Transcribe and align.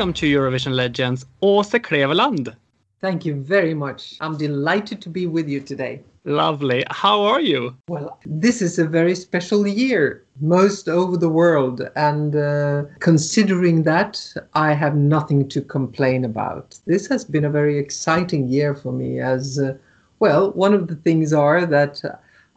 welcome 0.00 0.14
to 0.14 0.26
Eurovision 0.26 0.74
Legends, 0.74 1.26
Åse 1.42 1.78
Kleveland. 1.78 2.56
Thank 3.02 3.26
you 3.26 3.34
very 3.34 3.74
much. 3.74 4.16
I'm 4.22 4.34
delighted 4.38 5.02
to 5.02 5.10
be 5.10 5.26
with 5.26 5.46
you 5.46 5.60
today. 5.60 6.00
Lovely. 6.24 6.84
How 6.90 7.20
are 7.20 7.42
you? 7.42 7.76
Well, 7.86 8.18
this 8.24 8.62
is 8.62 8.78
a 8.78 8.86
very 8.86 9.14
special 9.14 9.66
year, 9.66 10.24
most 10.40 10.88
over 10.88 11.18
the 11.18 11.28
world. 11.28 11.82
And 11.96 12.34
uh, 12.34 12.84
considering 13.00 13.82
that, 13.82 14.26
I 14.54 14.72
have 14.72 14.96
nothing 14.96 15.46
to 15.50 15.60
complain 15.60 16.24
about. 16.24 16.78
This 16.86 17.06
has 17.08 17.22
been 17.22 17.44
a 17.44 17.50
very 17.50 17.76
exciting 17.76 18.48
year 18.48 18.74
for 18.74 18.92
me, 18.92 19.20
as 19.20 19.58
uh, 19.58 19.74
well, 20.18 20.52
one 20.52 20.72
of 20.72 20.88
the 20.88 20.96
things 20.96 21.34
are 21.34 21.66
that 21.66 22.00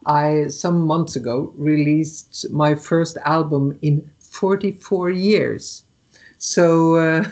I, 0.06 0.46
some 0.48 0.86
months 0.86 1.14
ago, 1.14 1.52
released 1.58 2.50
my 2.50 2.74
first 2.74 3.18
album 3.26 3.78
in 3.82 4.10
44 4.18 5.10
years. 5.10 5.83
So, 6.38 6.96
uh, 6.96 7.24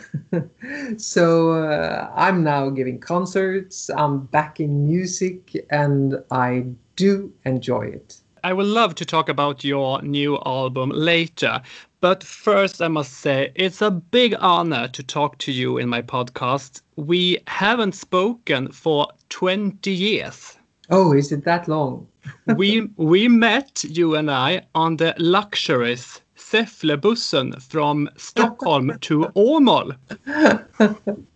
so 0.97 1.51
uh, 1.51 2.11
I'm 2.15 2.43
now 2.43 2.69
giving 2.69 2.99
concerts. 2.99 3.89
I'm 3.89 4.25
back 4.25 4.59
in 4.59 4.87
music, 4.87 5.65
and 5.69 6.23
I 6.31 6.65
do 6.95 7.31
enjoy 7.45 7.87
it. 7.87 8.17
I 8.45 8.51
would 8.51 8.65
love 8.65 8.95
to 8.95 9.05
talk 9.05 9.29
about 9.29 9.63
your 9.63 10.01
new 10.01 10.37
album 10.45 10.89
later. 10.89 11.61
But 12.01 12.23
first, 12.23 12.81
I 12.81 12.89
must 12.89 13.13
say 13.13 13.53
it's 13.55 13.81
a 13.81 13.89
big 13.89 14.35
honor 14.39 14.89
to 14.89 15.01
talk 15.01 15.37
to 15.39 15.51
you 15.53 15.77
in 15.77 15.87
my 15.87 16.01
podcast. 16.01 16.81
We 16.97 17.37
haven't 17.47 17.95
spoken 17.95 18.69
for 18.73 19.07
20 19.29 19.89
years. 19.89 20.57
Oh, 20.89 21.13
is 21.13 21.31
it 21.31 21.45
that 21.45 21.69
long? 21.69 22.07
we 22.57 22.89
we 22.97 23.29
met 23.29 23.83
you 23.85 24.15
and 24.15 24.29
I 24.29 24.63
on 24.75 24.97
the 24.97 25.15
luxurious 25.17 26.21
Säfflebussen 26.53 27.59
from 27.59 28.07
Stockholm 28.15 28.95
to 29.01 29.25
Åmål 29.35 29.95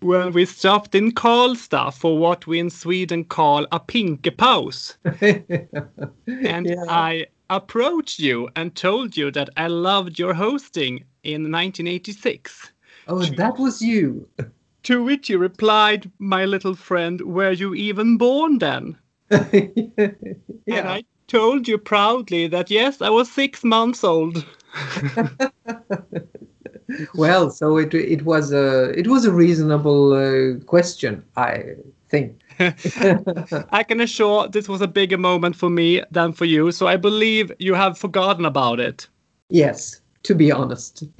when 0.01 0.31
we 0.31 0.45
stopped 0.45 0.93
in 0.93 1.11
Karlstad 1.11 1.91
for 1.95 2.19
what 2.19 2.45
we 2.45 2.59
in 2.59 2.69
Sweden 2.69 3.23
call 3.23 3.65
a 3.71 3.79
pinkepaus. 3.79 4.95
and 6.27 6.67
yeah. 6.67 6.83
I 6.87 7.25
approached 7.49 8.19
you 8.19 8.47
and 8.55 8.75
told 8.75 9.17
you 9.17 9.31
that 9.31 9.49
I 9.57 9.65
loved 9.65 10.19
your 10.19 10.35
hosting 10.35 11.03
in 11.23 11.51
1986. 11.51 12.71
Oh, 13.07 13.23
that 13.37 13.57
was 13.57 13.81
you. 13.81 14.29
To 14.83 15.03
which 15.03 15.31
you 15.31 15.39
replied, 15.39 16.11
my 16.19 16.45
little 16.45 16.75
friend, 16.75 17.21
were 17.21 17.53
you 17.53 17.73
even 17.73 18.19
born 18.19 18.59
then? 18.59 18.95
yeah. 19.31 20.11
And 20.67 20.87
I 20.87 21.03
told 21.27 21.67
you 21.67 21.79
proudly 21.79 22.47
that 22.49 22.69
yes, 22.69 23.01
I 23.01 23.09
was 23.09 23.31
six 23.31 23.63
months 23.63 24.03
old. 24.03 24.45
well, 27.15 27.49
so 27.49 27.77
it 27.77 27.93
it 27.93 28.23
was 28.23 28.51
a 28.51 28.89
it 28.97 29.07
was 29.07 29.25
a 29.25 29.31
reasonable 29.31 30.13
uh, 30.13 30.59
question, 30.65 31.23
I 31.35 31.75
think. 32.09 32.39
I 32.59 33.83
can 33.83 34.01
assure 34.01 34.47
this 34.47 34.67
was 34.67 34.81
a 34.81 34.87
bigger 34.87 35.17
moment 35.17 35.55
for 35.55 35.69
me 35.69 36.01
than 36.11 36.33
for 36.33 36.45
you, 36.45 36.71
so 36.71 36.87
I 36.87 36.97
believe 36.97 37.51
you 37.59 37.73
have 37.73 37.97
forgotten 37.97 38.45
about 38.45 38.79
it. 38.79 39.07
Yes, 39.49 40.01
to 40.23 40.35
be 40.35 40.51
honest. 40.51 41.03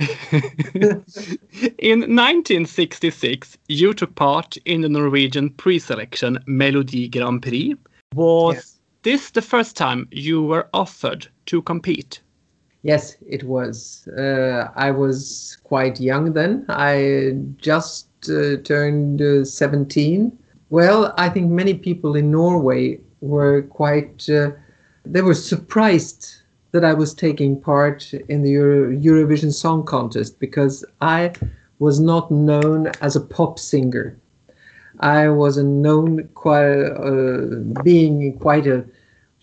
in 1.79 1.99
1966, 1.99 3.57
you 3.67 3.93
took 3.93 4.15
part 4.15 4.57
in 4.65 4.81
the 4.81 4.89
Norwegian 4.89 5.49
pre-selection 5.51 6.39
Melodi 6.47 7.09
Grand 7.09 7.41
Prix. 7.41 7.75
Was 8.15 8.55
yes. 8.55 8.79
this 9.03 9.31
the 9.31 9.41
first 9.41 9.77
time 9.77 10.07
you 10.11 10.41
were 10.41 10.67
offered 10.73 11.27
to 11.47 11.61
compete? 11.61 12.21
Yes, 12.83 13.17
it 13.25 13.43
was. 13.43 14.07
Uh, 14.17 14.69
I 14.75 14.91
was 14.91 15.57
quite 15.63 15.99
young 15.99 16.33
then. 16.33 16.65
I 16.69 17.37
just 17.57 18.07
uh, 18.29 18.57
turned 18.63 19.21
uh, 19.21 19.45
17. 19.45 20.37
Well, 20.69 21.13
I 21.17 21.29
think 21.29 21.49
many 21.49 21.73
people 21.73 22.15
in 22.15 22.31
Norway 22.31 22.99
were 23.21 23.63
quite, 23.63 24.29
uh, 24.29 24.51
they 25.05 25.21
were 25.21 25.33
surprised 25.33 26.41
that 26.71 26.85
I 26.85 26.93
was 26.93 27.13
taking 27.13 27.59
part 27.59 28.13
in 28.13 28.43
the 28.43 28.51
Euro- 28.51 28.91
Eurovision 28.91 29.53
Song 29.53 29.83
Contest 29.83 30.39
because 30.39 30.85
I 31.01 31.33
was 31.79 31.99
not 31.99 32.29
known 32.29 32.91
as 33.01 33.15
a 33.15 33.21
pop 33.21 33.57
singer. 33.59 34.17
I 34.99 35.29
was 35.29 35.57
a 35.57 35.63
known 35.63 36.27
quite, 36.35 36.83
uh, 36.83 37.81
being 37.83 38.37
quite 38.39 38.67
a 38.67 38.85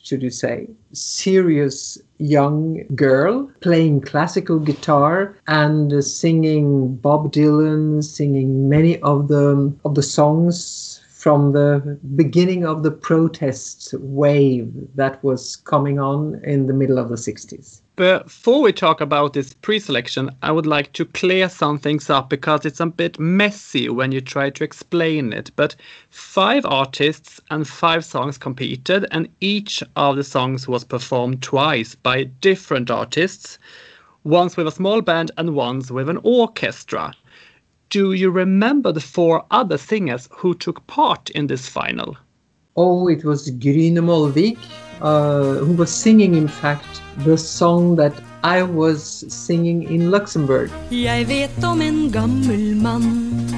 should 0.05 0.23
you 0.23 0.31
say, 0.31 0.69
serious 0.93 1.99
young 2.25 2.83
girl 2.95 3.51
playing 3.61 4.01
classical 4.01 4.59
guitar 4.59 5.37
and 5.47 6.03
singing 6.03 6.97
Bob 6.97 7.33
Dylan, 7.33 8.03
singing 8.03 8.69
many 8.69 8.99
of 9.01 9.29
the 9.29 9.73
of 9.85 9.95
the 9.95 10.03
songs 10.03 11.01
from 11.11 11.53
the 11.53 11.99
beginning 12.17 12.67
of 12.67 12.83
the 12.83 12.91
protest 12.91 13.95
wave 14.01 14.73
that 14.95 15.23
was 15.25 15.57
coming 15.57 15.99
on 15.99 16.41
in 16.45 16.67
the 16.67 16.75
middle 16.75 16.99
of 16.99 17.09
the 17.09 17.17
60s. 17.17 17.81
Before 17.97 18.61
we 18.63 18.73
talk 18.73 19.01
about 19.01 19.35
this 19.35 19.55
pre-selection, 19.55 20.31
I 20.43 20.51
would 20.51 20.67
like 20.67 20.93
to 20.95 21.05
clear 21.05 21.49
some 21.49 21.79
things 21.79 22.11
up 22.11 22.29
because 22.29 22.67
it's 22.67 22.81
a 22.81 22.87
bit 22.87 23.21
messy 23.21 23.89
when 23.89 24.11
you 24.11 24.21
try 24.21 24.51
to 24.51 24.65
explain 24.65 25.33
it. 25.33 25.51
But 25.55 25.77
five 26.11 26.67
artists 26.67 27.41
and 27.51 27.69
five 27.69 28.05
songs 28.05 28.37
competed, 28.37 29.07
and 29.13 29.29
each 29.41 29.83
of 29.95 30.17
the 30.17 30.25
songs 30.25 30.67
was 30.67 30.83
performed 30.83 31.43
twice 31.43 31.95
by 31.95 32.25
different 32.25 32.91
artists, 32.91 33.59
once 34.25 34.57
with 34.57 34.67
a 34.67 34.73
small 34.73 35.01
band 35.01 35.31
and 35.37 35.55
once 35.55 35.91
with 35.91 36.09
an 36.09 36.19
orchestra 36.23 37.15
do 37.95 38.13
you 38.13 38.29
remember 38.29 38.91
the 38.91 39.01
four 39.01 39.45
other 39.53 39.79
singers 39.79 40.29
who 40.33 40.53
took 40.53 40.85
part 40.89 41.31
in 41.31 41.47
this 41.47 41.69
final? 41.69 42.17
Oh, 42.77 43.07
it 43.07 43.25
was 43.25 43.49
Grynet 43.53 44.03
Molvik, 44.03 44.59
uh, 45.01 45.65
who 45.65 45.73
was 45.75 45.91
singing, 45.91 46.35
in 46.35 46.49
fact, 46.49 47.03
the 47.25 47.37
song 47.37 47.97
that 47.97 48.13
I 48.43 48.63
was 48.63 49.25
singing 49.29 49.83
in 49.85 50.11
Luxembourg. 50.11 50.71
Jeg 50.91 51.29
vet 51.29 51.65
om 51.65 51.81
en 51.81 52.11
gammel 52.13 52.77
mann, 52.77 53.51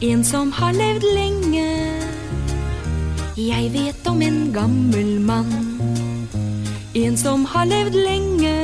en 0.00 0.24
som 0.24 0.50
har 0.52 0.72
levd 0.72 1.04
lenge. 1.14 1.68
Jeg 3.36 3.70
vet 3.72 4.06
om 4.06 4.22
en 4.22 4.52
gammel 4.52 5.20
mann, 5.20 5.52
en 6.94 7.16
som 7.16 7.44
har 7.44 7.64
levd 7.64 7.94
lenge. 7.94 8.54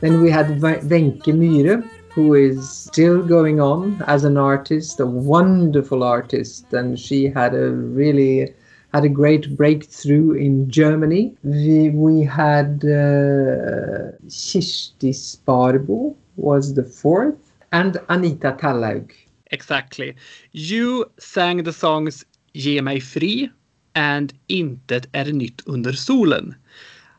Then 0.00 0.20
we 0.20 0.30
had 0.30 0.60
Wenche 0.60 1.32
Myhre, 1.32 1.82
who 2.14 2.34
is 2.34 2.68
still 2.68 3.22
going 3.22 3.60
on 3.60 4.02
as 4.06 4.24
an 4.24 4.36
artist, 4.36 5.00
a 5.00 5.06
wonderful 5.06 6.02
artist, 6.02 6.72
and 6.72 6.98
she 6.98 7.26
had 7.28 7.54
a 7.54 7.70
really 7.70 8.52
had 8.92 9.04
a 9.04 9.08
great 9.08 9.56
breakthrough 9.56 10.32
in 10.32 10.70
Germany. 10.70 11.34
We, 11.42 11.90
we 11.90 12.22
had 12.22 12.84
uh, 12.84 14.12
Kirsti 14.28 15.12
Sparboe 15.12 16.14
was 16.36 16.74
the 16.74 16.84
fourth, 16.84 17.52
and 17.72 17.98
Anita 18.08 18.56
Tallaug. 18.58 19.12
Exactly. 19.50 20.14
You 20.52 21.10
sang 21.18 21.62
the 21.62 21.72
songs 21.72 22.24
Ge 22.54 22.80
mig 22.82 23.02
fri 23.02 23.50
and 23.94 24.32
Intet 24.48 25.06
är 25.12 25.32
nytt 25.32 25.62
under 25.66 25.92
solen. 25.92 26.54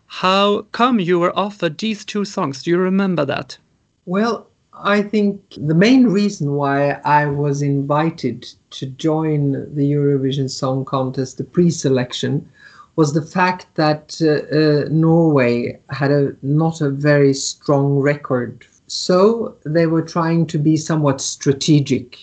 How 0.08 0.62
come 0.72 1.00
you 1.00 1.20
were 1.20 1.38
offered 1.38 1.78
these 1.78 2.06
two 2.06 2.26
songs? 2.26 2.64
Do 2.64 2.72
you 2.72 2.78
remember 2.78 3.26
that? 3.26 3.58
Well, 4.06 4.48
I 4.82 5.04
think 5.04 5.40
the 5.56 5.76
main 5.76 6.08
reason 6.08 6.54
why 6.54 6.94
I 7.06 7.28
was 7.28 7.62
invited 7.62 8.52
to 8.72 8.88
join 8.88 9.52
the 9.76 9.92
Eurovision 9.92 10.50
Song 10.50 10.84
Contest, 10.84 11.38
the 11.38 11.44
pre 11.44 11.70
selection, 11.70 12.50
was 12.96 13.14
the 13.14 13.22
fact 13.22 13.68
that 13.76 14.20
uh, 14.20 14.56
uh, 14.56 14.90
Norway 14.90 15.80
had 15.90 16.10
a 16.12 16.36
not 16.42 16.82
a 16.82 16.90
very 16.90 17.36
strong 17.36 18.00
record. 18.00 18.66
So 18.88 19.56
they 19.64 19.86
were 19.86 20.02
trying 20.02 20.48
to 20.48 20.58
be 20.58 20.76
somewhat 20.76 21.22
strategic, 21.22 22.18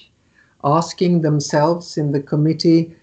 asking 0.65 1.21
themselves 1.21 1.97
in 1.97 2.11
the 2.11 2.21
committee 2.21 2.95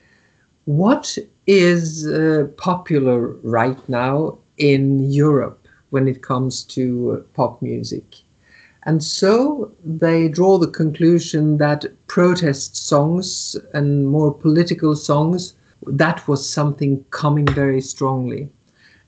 what 0.65 1.17
is 1.47 2.05
uh, 2.05 2.47
popular 2.57 3.29
right 3.43 3.79
now 3.87 4.37
in 4.57 5.09
Europe 5.09 5.67
when 5.89 6.07
it 6.07 6.21
comes 6.21 6.63
to 6.65 7.25
pop 7.33 7.61
music 7.61 8.23
and 8.87 9.03
so 9.03 9.69
they 9.83 10.29
draw 10.29 10.57
the 10.57 10.71
conclusion 10.81 11.57
that 11.57 11.85
protest 12.07 12.77
songs 12.77 13.53
and 13.73 14.07
more 14.07 14.33
political 14.33 14.95
songs, 14.95 15.55
that 15.87 16.25
was 16.25 16.49
something 16.49 17.03
coming 17.09 17.47
very 17.47 17.81
strongly. 17.81 18.47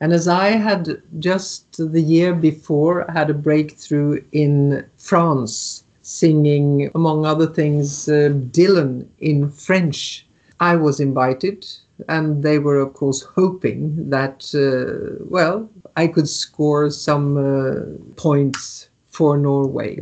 And 0.02 0.12
as 0.12 0.28
I 0.28 0.50
had 0.50 1.02
just 1.20 1.78
the 1.78 2.02
year 2.02 2.34
before 2.36 3.06
had 3.08 3.30
a 3.30 3.34
breakthrough 3.34 4.22
in 4.34 4.86
France, 4.98 5.86
singing, 6.02 6.92
among 6.94 7.26
other 7.26 7.48
things, 7.48 8.10
uh, 8.10 8.34
Dylan 8.52 9.08
in 9.20 9.50
French, 9.50 10.28
I 10.60 10.76
was 10.76 11.00
invited. 11.00 11.66
And 12.10 12.44
they 12.44 12.60
were, 12.60 12.80
of 12.80 12.94
course, 12.94 13.22
hoping 13.22 14.10
that, 14.10 14.38
uh, 14.54 15.24
well, 15.30 15.70
I 15.96 16.08
could 16.08 16.28
score 16.28 16.90
some 16.90 17.38
uh, 17.38 17.86
points 18.18 18.89
for 19.20 19.38
Norway. 19.38 20.00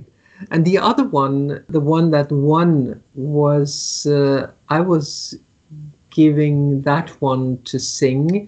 And 0.51 0.63
the 0.63 0.77
other 0.77 1.05
one, 1.23 1.65
the 1.67 1.79
one 1.79 2.11
that 2.11 2.31
won, 2.31 3.01
was 3.15 4.05
uh, 4.05 4.51
I 4.69 4.79
was 4.81 5.35
giving 6.11 6.83
that 6.83 7.09
one 7.19 7.57
to 7.63 7.79
sing 7.79 8.47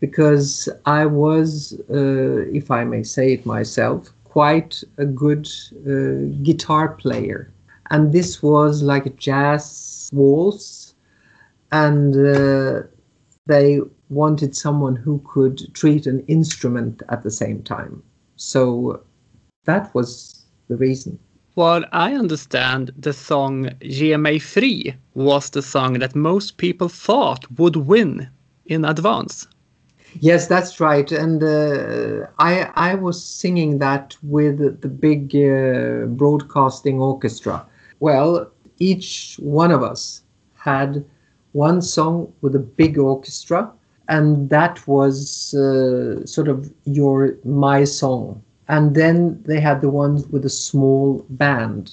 because 0.00 0.70
I 0.86 1.04
was, 1.04 1.78
uh, 1.90 2.48
if 2.60 2.70
I 2.70 2.84
may 2.84 3.02
say 3.02 3.34
it 3.34 3.44
myself, 3.44 4.10
quite 4.24 4.82
a 4.96 5.04
good 5.04 5.46
uh, 5.86 6.32
guitar 6.42 6.86
player. 7.02 7.52
And 7.90 8.12
this 8.14 8.42
was 8.42 8.82
like 8.82 9.04
a 9.04 9.16
jazz 9.28 10.08
waltz, 10.14 10.94
and 11.72 12.14
uh, 12.16 12.86
they 13.46 13.80
wanted 14.08 14.56
someone 14.56 14.96
who 14.96 15.20
could 15.32 15.56
treat 15.74 16.06
an 16.06 16.20
instrument 16.26 17.02
at 17.10 17.22
the 17.22 17.30
same 17.30 17.62
time. 17.62 18.02
So 18.36 19.02
that 19.66 19.94
was 19.94 20.44
the 20.68 20.76
reason. 20.76 21.18
What 21.54 21.88
I 21.92 22.14
understand, 22.14 22.92
the 22.98 23.12
song 23.12 23.70
Ge 23.82 24.16
mig 24.16 24.42
fri 24.42 24.94
was 25.14 25.50
the 25.50 25.62
song 25.62 25.94
that 26.00 26.14
most 26.14 26.58
people 26.58 26.88
thought 26.88 27.46
would 27.58 27.76
win 27.76 28.28
in 28.66 28.84
advance. 28.84 29.46
Yes, 30.20 30.46
that's 30.46 30.80
right. 30.80 31.10
And 31.12 31.42
uh, 31.42 32.26
I 32.38 32.70
I 32.74 32.94
was 32.94 33.22
singing 33.22 33.78
that 33.78 34.16
with 34.22 34.80
the 34.80 34.88
big 34.88 35.34
uh, 35.34 36.06
broadcasting 36.06 37.00
orchestra. 37.00 37.64
Well, 38.00 38.50
each 38.78 39.36
one 39.40 39.72
of 39.72 39.82
us 39.82 40.22
had 40.54 41.04
one 41.52 41.80
song 41.80 42.32
with 42.42 42.54
a 42.54 42.60
big 42.60 42.98
orchestra, 42.98 43.70
and 44.08 44.50
that 44.50 44.86
was 44.86 45.54
uh, 45.54 46.24
sort 46.26 46.48
of 46.48 46.70
your 46.84 47.36
my 47.44 47.84
song. 47.84 48.42
And 48.68 48.94
then 48.94 49.42
they 49.44 49.60
had 49.60 49.80
the 49.80 49.90
ones 49.90 50.26
with 50.28 50.44
a 50.44 50.50
small 50.50 51.24
band. 51.30 51.92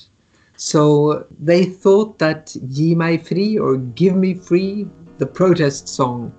So 0.57 1.25
they 1.39 1.65
thought 1.65 2.19
that 2.19 2.55
Ge 2.69 2.95
mig 2.95 3.25
fri 3.25 3.57
or 3.57 3.77
Give 3.77 4.15
Me 4.15 4.33
Free, 4.33 4.87
the 5.17 5.25
protest 5.25 5.87
song, 5.87 6.31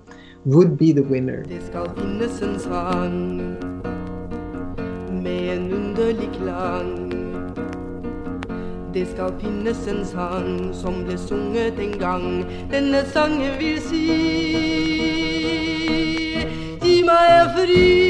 would 0.45 0.77
be 0.77 0.91
the 0.91 1.03
winner. 1.03 1.43
Det 1.43 1.61
skal 9.07 9.31
finnes 9.39 9.87
en 9.87 10.05
sang 10.05 10.73
som 10.73 11.03
ble 11.03 11.17
sunget 11.17 11.79
en 11.79 11.99
gang. 11.99 12.45
Denne 12.71 13.03
sangen 13.13 13.59
vil 13.59 13.81
si 13.83 14.05
Gi 16.81 17.01
meg 17.03 17.51
fri, 17.57 18.04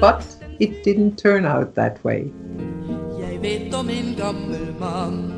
But 0.00 0.24
it 0.58 0.82
didn't 0.82 1.16
turn 1.18 1.44
out 1.44 1.74
that 1.74 2.02
way. 2.02 2.32
Jeg 3.20 3.42
vet 3.42 3.74
om 3.74 3.90
en 3.90 4.14
gammel 4.16 4.74
mann, 4.80 5.32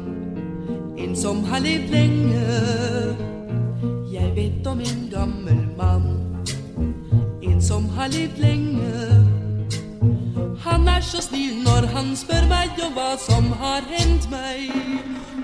en 0.98 1.16
som 1.16 1.44
har 1.44 1.58
levd 1.58 1.90
lenge. 1.90 2.40
Jeg 4.12 4.32
vet 4.36 4.66
om 4.66 4.80
en 4.80 5.10
gammel 5.10 5.68
mann, 5.76 6.36
en 7.42 7.62
som 7.62 7.88
har 7.88 8.08
levd 8.08 8.38
lenge. 8.38 9.26
Han 10.60 10.88
er 10.88 11.00
så 11.00 11.22
snill 11.22 11.58
når 11.64 11.90
han 11.90 12.14
spør 12.16 12.46
meg 12.48 12.78
om 12.86 12.94
hva 12.94 13.16
som 13.18 13.50
har 13.58 13.82
hendt 13.90 14.30
meg, 14.30 14.70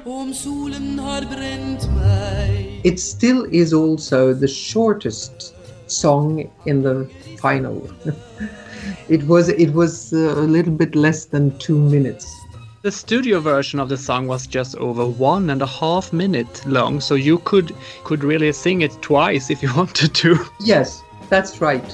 og 0.05 0.15
om 0.21 0.33
solen 0.33 0.99
har 0.99 1.27
brent 1.27 1.91
meg. 1.99 2.71
It 2.85 3.01
still 3.01 3.47
is 3.51 3.73
also 3.73 4.33
the 4.33 4.49
shortest 4.49 5.55
song 5.87 6.51
in 6.67 6.83
the 6.83 7.11
final. 7.39 7.91
it 9.09 9.23
was 9.25 9.49
it 9.49 9.73
was 9.73 10.13
uh, 10.13 10.35
a 10.37 10.47
little 10.47 10.73
bit 10.73 10.95
less 10.95 11.27
than 11.27 11.57
two 11.59 11.79
minutes. 11.79 12.27
The 12.83 12.93
studio 12.93 13.41
version 13.41 13.81
of 13.81 13.89
the 13.89 13.97
song 13.97 14.27
was 14.27 14.47
just 14.47 14.77
over 14.77 15.07
one 15.07 15.49
and 15.49 15.63
a 15.63 15.67
half 15.67 16.13
minute 16.13 16.67
long, 16.67 17.01
so 17.01 17.15
you 17.15 17.39
could 17.39 17.75
could 18.05 18.23
really 18.23 18.53
sing 18.53 18.83
it 18.83 18.93
twice 19.01 19.51
if 19.51 19.63
you 19.63 19.75
wanted 19.77 20.15
to. 20.15 20.39
Yes, 20.61 21.03
that's 21.31 21.61
right. 21.61 21.85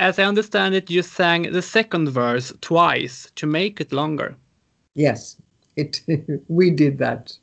As 0.00 0.20
I 0.20 0.22
understand 0.22 0.76
it, 0.76 0.90
you 0.90 1.02
sang 1.02 1.50
the 1.50 1.62
second 1.62 2.10
verse 2.10 2.52
twice 2.60 3.32
to 3.34 3.46
make 3.46 3.80
it 3.80 3.92
longer. 3.92 4.36
Yes, 4.94 5.36
it 5.74 6.00
we 6.48 6.70
did 6.70 6.98
that, 6.98 7.36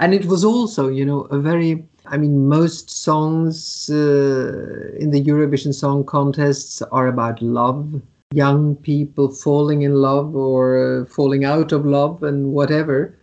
and 0.00 0.14
it 0.14 0.24
was 0.24 0.44
also 0.44 0.88
you 0.88 1.04
know 1.04 1.20
a 1.30 1.38
very. 1.38 1.86
I 2.06 2.16
mean, 2.16 2.48
most 2.48 2.90
songs 2.90 3.88
uh, 3.90 4.90
in 4.98 5.10
the 5.10 5.22
Eurovision 5.22 5.72
Song 5.72 6.02
Contests 6.02 6.82
are 6.90 7.06
about 7.06 7.40
love, 7.40 8.00
young 8.32 8.74
people 8.76 9.28
falling 9.28 9.82
in 9.82 9.94
love 9.94 10.34
or 10.34 11.02
uh, 11.02 11.04
falling 11.04 11.44
out 11.44 11.70
of 11.70 11.84
love 11.86 12.22
and 12.22 12.52
whatever. 12.52 13.14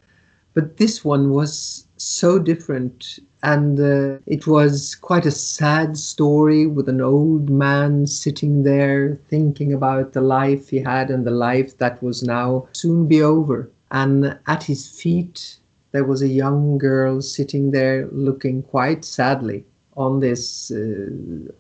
But 0.54 0.78
this 0.78 1.04
one 1.04 1.32
was 1.32 1.86
so 1.98 2.40
different, 2.40 3.20
and 3.42 3.80
uh, 3.80 4.20
it 4.28 4.46
was 4.46 4.96
quite 4.96 5.26
a 5.26 5.32
sad 5.32 5.98
story 5.98 6.68
with 6.68 6.88
an 6.88 7.02
old 7.02 7.50
man 7.50 8.06
sitting 8.06 8.64
there 8.64 9.20
thinking 9.28 9.74
about 9.74 10.14
the 10.14 10.22
life 10.22 10.70
he 10.70 10.80
had 10.80 11.10
and 11.10 11.26
the 11.26 11.32
life 11.32 11.78
that 11.80 12.02
was 12.04 12.22
now 12.22 12.68
soon 12.72 13.08
be 13.08 13.22
over. 13.24 13.70
And 13.90 14.38
at 14.46 14.64
his 14.64 14.88
feet, 14.88 15.58
there 15.98 16.06
was 16.06 16.22
a 16.22 16.28
young 16.28 16.78
girl 16.78 17.24
sitting 17.24 17.72
there 17.72 18.08
looking 18.12 18.62
quite 18.62 19.04
sadly 19.04 19.66
on 19.96 20.20
this 20.20 20.70
uh, 20.70 21.10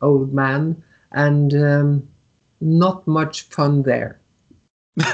old 0.04 0.31
man, 0.31 0.84
and 1.12 1.56
um, 1.56 2.07
not 2.62 3.07
much 3.07 3.50
fun 3.50 3.81
there. 3.81 4.22
the 4.95 5.10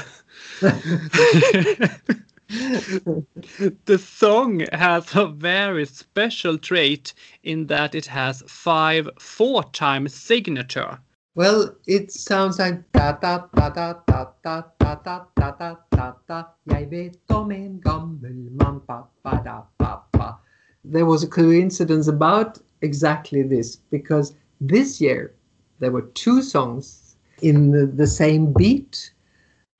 song 3.98 4.66
has 4.72 5.16
a 5.16 5.26
very 5.26 5.86
special 5.86 6.58
trait 6.58 7.14
in 7.44 7.66
that 7.68 7.94
it 7.94 8.04
has 8.04 8.42
five 8.46 9.08
four-time 9.18 10.06
signature. 10.06 10.98
Well, 11.36 11.74
it 11.88 12.12
sounds 12.12 12.60
like 12.60 12.92
da 12.92 13.10
da 13.12 13.48
da 13.56 13.68
da 13.70 13.94
da 14.06 14.26
da 14.44 14.62
da 14.78 14.94
da 15.02 15.26
da 15.34 15.50
da 15.50 15.76
da 15.90 16.12
da. 16.28 16.44
Jeg 16.70 16.90
vet 16.90 17.18
om 17.28 17.50
en 17.50 17.80
gammel 17.82 18.52
mann 18.60 18.78
pa 18.86 19.02
pa 19.24 19.40
da 19.42 19.62
pa 19.78 20.04
pa. 20.12 20.38
There 20.84 21.06
was 21.06 21.24
a 21.24 21.26
coincidence 21.28 22.06
about 22.06 22.60
exactly 22.82 23.42
this 23.42 23.74
because 23.90 24.36
this 24.60 25.00
year 25.00 25.34
there 25.80 25.90
were 25.90 26.06
two 26.14 26.40
songs 26.40 27.16
in 27.42 27.72
the, 27.72 27.86
the 27.86 28.06
same 28.06 28.52
beat. 28.52 29.10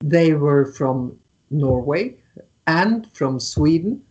They 0.03 0.33
were 0.33 0.65
from 0.65 1.17
Norway 1.51 2.17
and 2.67 3.07
from 3.13 3.39
Sweden, 3.39 4.01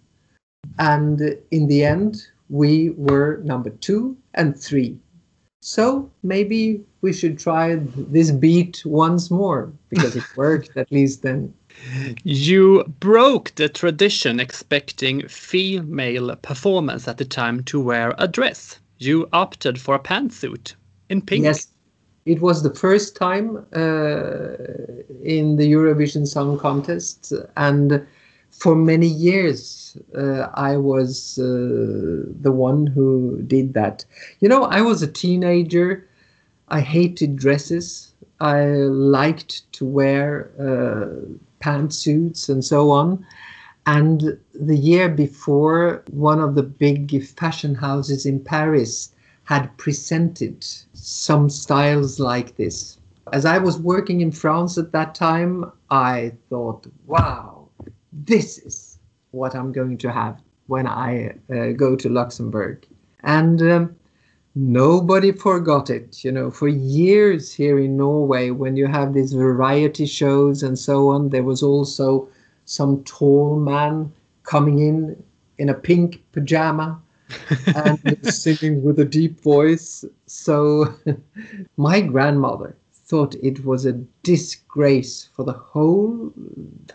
and 0.79 1.21
in 1.51 1.67
the 1.67 1.85
end 1.85 2.27
we 2.49 2.95
were 2.97 3.43
number 3.45 3.69
two 3.69 4.17
and 4.33 4.59
three. 4.59 4.99
So 5.67 6.11
maybe 6.23 6.85
we 7.01 7.15
should 7.15 7.39
try 7.39 7.77
this 7.97 8.31
beat 8.31 8.83
once 8.85 9.31
more 9.31 9.73
because 9.89 10.15
it 10.15 10.25
worked 10.37 10.77
at 10.77 10.93
least 10.93 11.23
then. 11.23 11.55
You 12.23 12.85
broke 13.01 13.55
the 13.55 13.71
tradition 13.71 14.41
expecting 14.41 15.27
female 15.27 16.37
performance 16.37 17.09
at 17.09 17.17
the 17.17 17.25
time 17.25 17.63
to 17.65 17.81
wear 17.81 18.15
a 18.19 18.29
dress. 18.29 18.79
You 18.99 19.27
opted 19.33 19.81
for 19.81 19.95
a 19.95 19.99
pantsuit 19.99 20.75
in 21.09 21.23
pink. 21.23 21.45
Yes, 21.45 21.69
it 22.27 22.43
was 22.43 22.63
the 22.63 22.75
first 22.75 23.17
time 23.17 23.57
uh, 23.75 24.57
in 25.23 25.57
the 25.57 25.73
Eurovision 25.73 26.27
Song 26.27 26.59
Contest, 26.59 27.33
and 27.57 28.07
for 28.59 28.75
many 28.75 29.07
years 29.07 29.85
uh, 30.17 30.49
I 30.55 30.77
was 30.77 31.39
uh, 31.39 32.25
the 32.41 32.53
one 32.53 32.87
who 32.87 33.43
did 33.43 33.75
that. 33.75 34.05
You 34.41 34.49
know, 34.49 34.65
I 34.65 34.81
was 34.81 35.03
a 35.03 35.07
teenager. 35.07 36.09
I 36.69 36.81
hated 36.81 37.37
dresses. 37.37 38.13
I 38.41 38.65
liked 38.65 39.71
to 39.75 39.85
wear 39.85 40.51
uh, 40.59 41.37
pantsuits 41.61 42.49
and 42.49 42.65
so 42.65 42.91
on. 42.91 43.25
And 43.87 44.39
the 44.55 44.77
year 44.77 45.09
before, 45.09 46.03
one 46.11 46.41
of 46.41 46.55
the 46.55 46.63
big 46.63 47.23
fashion 47.23 47.75
houses 47.75 48.25
in 48.25 48.41
Paris 48.41 49.13
had 49.45 49.77
presented 49.77 50.65
some 50.95 51.51
styles 51.51 52.19
like 52.19 52.57
this. 52.57 52.99
As 53.33 53.45
I 53.45 53.59
was 53.59 53.79
working 53.79 54.21
in 54.21 54.33
France 54.33 54.79
at 54.79 54.93
that 54.93 55.15
time, 55.15 55.71
I 55.91 56.33
thought, 56.49 56.87
wow, 57.07 57.54
this 58.15 58.59
is 58.59 58.99
what 59.33 59.55
I'm 59.55 59.73
going 59.73 59.99
to 59.99 60.13
have 60.13 60.41
when 60.69 60.87
I 60.87 61.35
uh, 61.53 61.73
go 61.73 61.97
to 61.97 62.09
Luxembourg. 62.09 62.87
And 63.25 63.61
um, 63.63 63.97
nobody 64.55 65.33
forgot 65.33 65.91
it. 65.91 66.25
You 66.25 66.33
know, 66.33 66.51
for 66.51 66.69
years 66.69 67.53
here 67.53 67.79
in 67.79 67.97
Norway, 67.97 68.51
when 68.51 68.77
you 68.77 68.87
have 68.87 69.13
these 69.13 69.33
variety 69.33 70.07
shows 70.07 70.63
and 70.63 70.79
so 70.79 71.09
on, 71.09 71.31
there 71.31 71.43
was 71.43 71.63
also 71.63 72.29
some 72.65 73.03
tall 73.05 73.59
man 73.59 74.13
coming 74.45 74.79
in 74.79 75.23
in 75.59 75.69
a 75.69 75.75
pink 75.75 76.23
pajama 76.33 77.01
and 77.75 78.35
singing 78.35 78.83
with 78.83 78.99
a 78.99 79.05
deep 79.05 79.41
voice. 79.41 80.05
So 80.27 80.95
my 81.77 82.01
grandmother 82.01 82.77
thought 82.93 83.35
it 83.43 83.65
was 83.65 83.85
a 83.85 83.93
disgrace 84.23 85.29
for 85.35 85.45
the 85.45 85.53
whole 85.53 86.33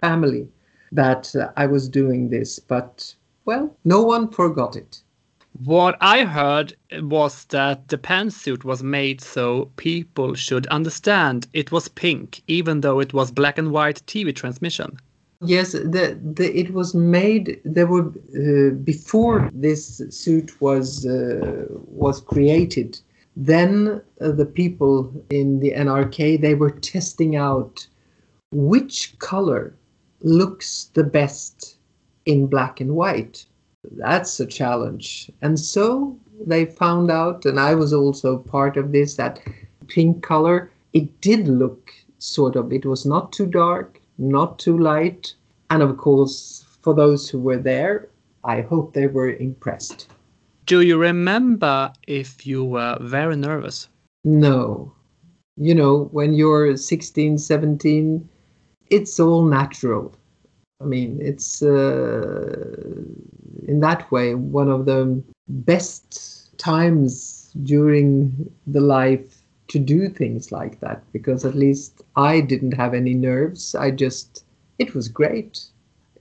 family 0.02 0.48
that 0.92 1.36
uh, 1.36 1.52
I 1.56 1.66
was 1.68 1.90
doing 1.90 2.30
this, 2.30 2.60
but 2.60 3.14
well, 3.46 3.76
no 3.84 4.02
one 4.04 4.30
forgot 4.30 4.76
it. 4.76 5.02
What 5.66 5.98
I 6.00 6.24
heard 6.24 6.76
was 7.02 7.46
that 7.46 7.88
the 7.90 7.98
pantsuit 7.98 8.64
was 8.64 8.84
made 8.84 9.20
so 9.20 9.72
people 9.76 10.36
should 10.36 10.68
understand 10.68 11.48
it 11.54 11.72
was 11.72 11.88
pink, 11.88 12.42
even 12.48 12.82
though 12.82 13.00
it 13.00 13.14
was 13.14 13.32
black 13.32 13.58
and 13.58 13.72
white 13.72 14.02
TV 14.06 14.34
transmission. 14.34 15.00
Yes, 15.42 15.72
the, 15.72 16.20
the 16.22 16.58
it 16.58 16.74
was 16.74 16.94
made. 16.94 17.62
There 17.64 17.88
were 17.88 18.08
uh, 18.08 18.76
before 18.84 19.50
this 19.54 20.02
suit 20.10 20.62
was 20.62 21.06
uh, 21.06 21.66
was 21.70 22.20
created. 22.22 23.00
Then 23.36 24.02
uh, 24.22 24.32
the 24.32 24.46
people 24.46 25.12
in 25.30 25.60
the 25.60 25.72
NRK 25.72 26.42
they 26.42 26.56
were 26.56 26.72
testing 26.72 27.36
out 27.36 27.88
which 28.52 29.18
color 29.20 29.74
looks 30.22 30.92
the 30.94 31.04
best 31.04 31.78
in 32.26 32.48
black 32.48 32.80
and 32.82 32.96
white. 32.96 33.46
That's 33.92 34.40
a 34.40 34.46
challenge, 34.46 35.32
and 35.42 35.60
so 35.60 36.18
they 36.46 36.66
found 36.66 37.10
out, 37.12 37.46
and 37.46 37.60
I 37.60 37.76
was 37.76 37.94
also 37.94 38.38
part 38.38 38.78
of 38.78 38.92
this. 38.92 39.16
That 39.16 39.40
pink 39.88 40.24
color 40.24 40.72
it 40.94 41.22
did 41.22 41.48
look 41.48 41.94
sort 42.18 42.56
of. 42.56 42.74
It 42.74 42.86
was 42.86 43.06
not 43.06 43.32
too 43.32 43.46
dark 43.46 44.00
not 44.20 44.60
too 44.60 44.78
light. 44.78 45.34
And 45.70 45.82
of 45.82 45.98
course, 45.98 46.66
for 46.82 46.94
those 46.94 47.30
who 47.30 47.40
were 47.40 47.58
there, 47.58 48.10
I 48.44 48.62
hope 48.62 48.94
they 48.94 49.08
were 49.08 49.34
impressed. 49.34 50.10
Do 50.66 50.82
you 50.82 50.98
remember 50.98 51.92
if 52.08 52.46
you 52.46 52.64
were 52.64 52.98
very 53.02 53.36
nervous? 53.36 53.88
No. 54.24 54.94
You 55.58 55.74
know, 55.74 56.10
when 56.12 56.34
you're 56.34 56.78
16, 56.78 57.38
17, 57.38 58.30
it's 58.90 59.20
all 59.20 59.46
natural. 59.46 60.14
I 60.82 60.86
mean, 60.86 61.20
it's 61.22 61.62
uh, 61.62 63.04
in 63.68 63.80
that 63.82 64.10
way 64.12 64.36
one 64.36 64.70
of 64.70 64.86
the 64.86 65.22
best 65.48 66.58
times 66.58 67.52
during 67.64 68.52
the 68.68 68.82
life 68.82 69.42
to 69.70 69.80
do 69.80 70.10
things 70.10 70.52
like 70.52 70.80
that 70.80 71.04
because 71.14 71.46
at 71.46 71.56
least 71.56 72.02
I 72.16 72.42
didn't 72.42 72.74
have 72.74 72.94
any 72.94 73.14
nerves. 73.14 73.76
I 73.76 73.92
just, 73.92 74.46
it 74.80 74.96
was 74.96 75.08
great. 75.08 75.66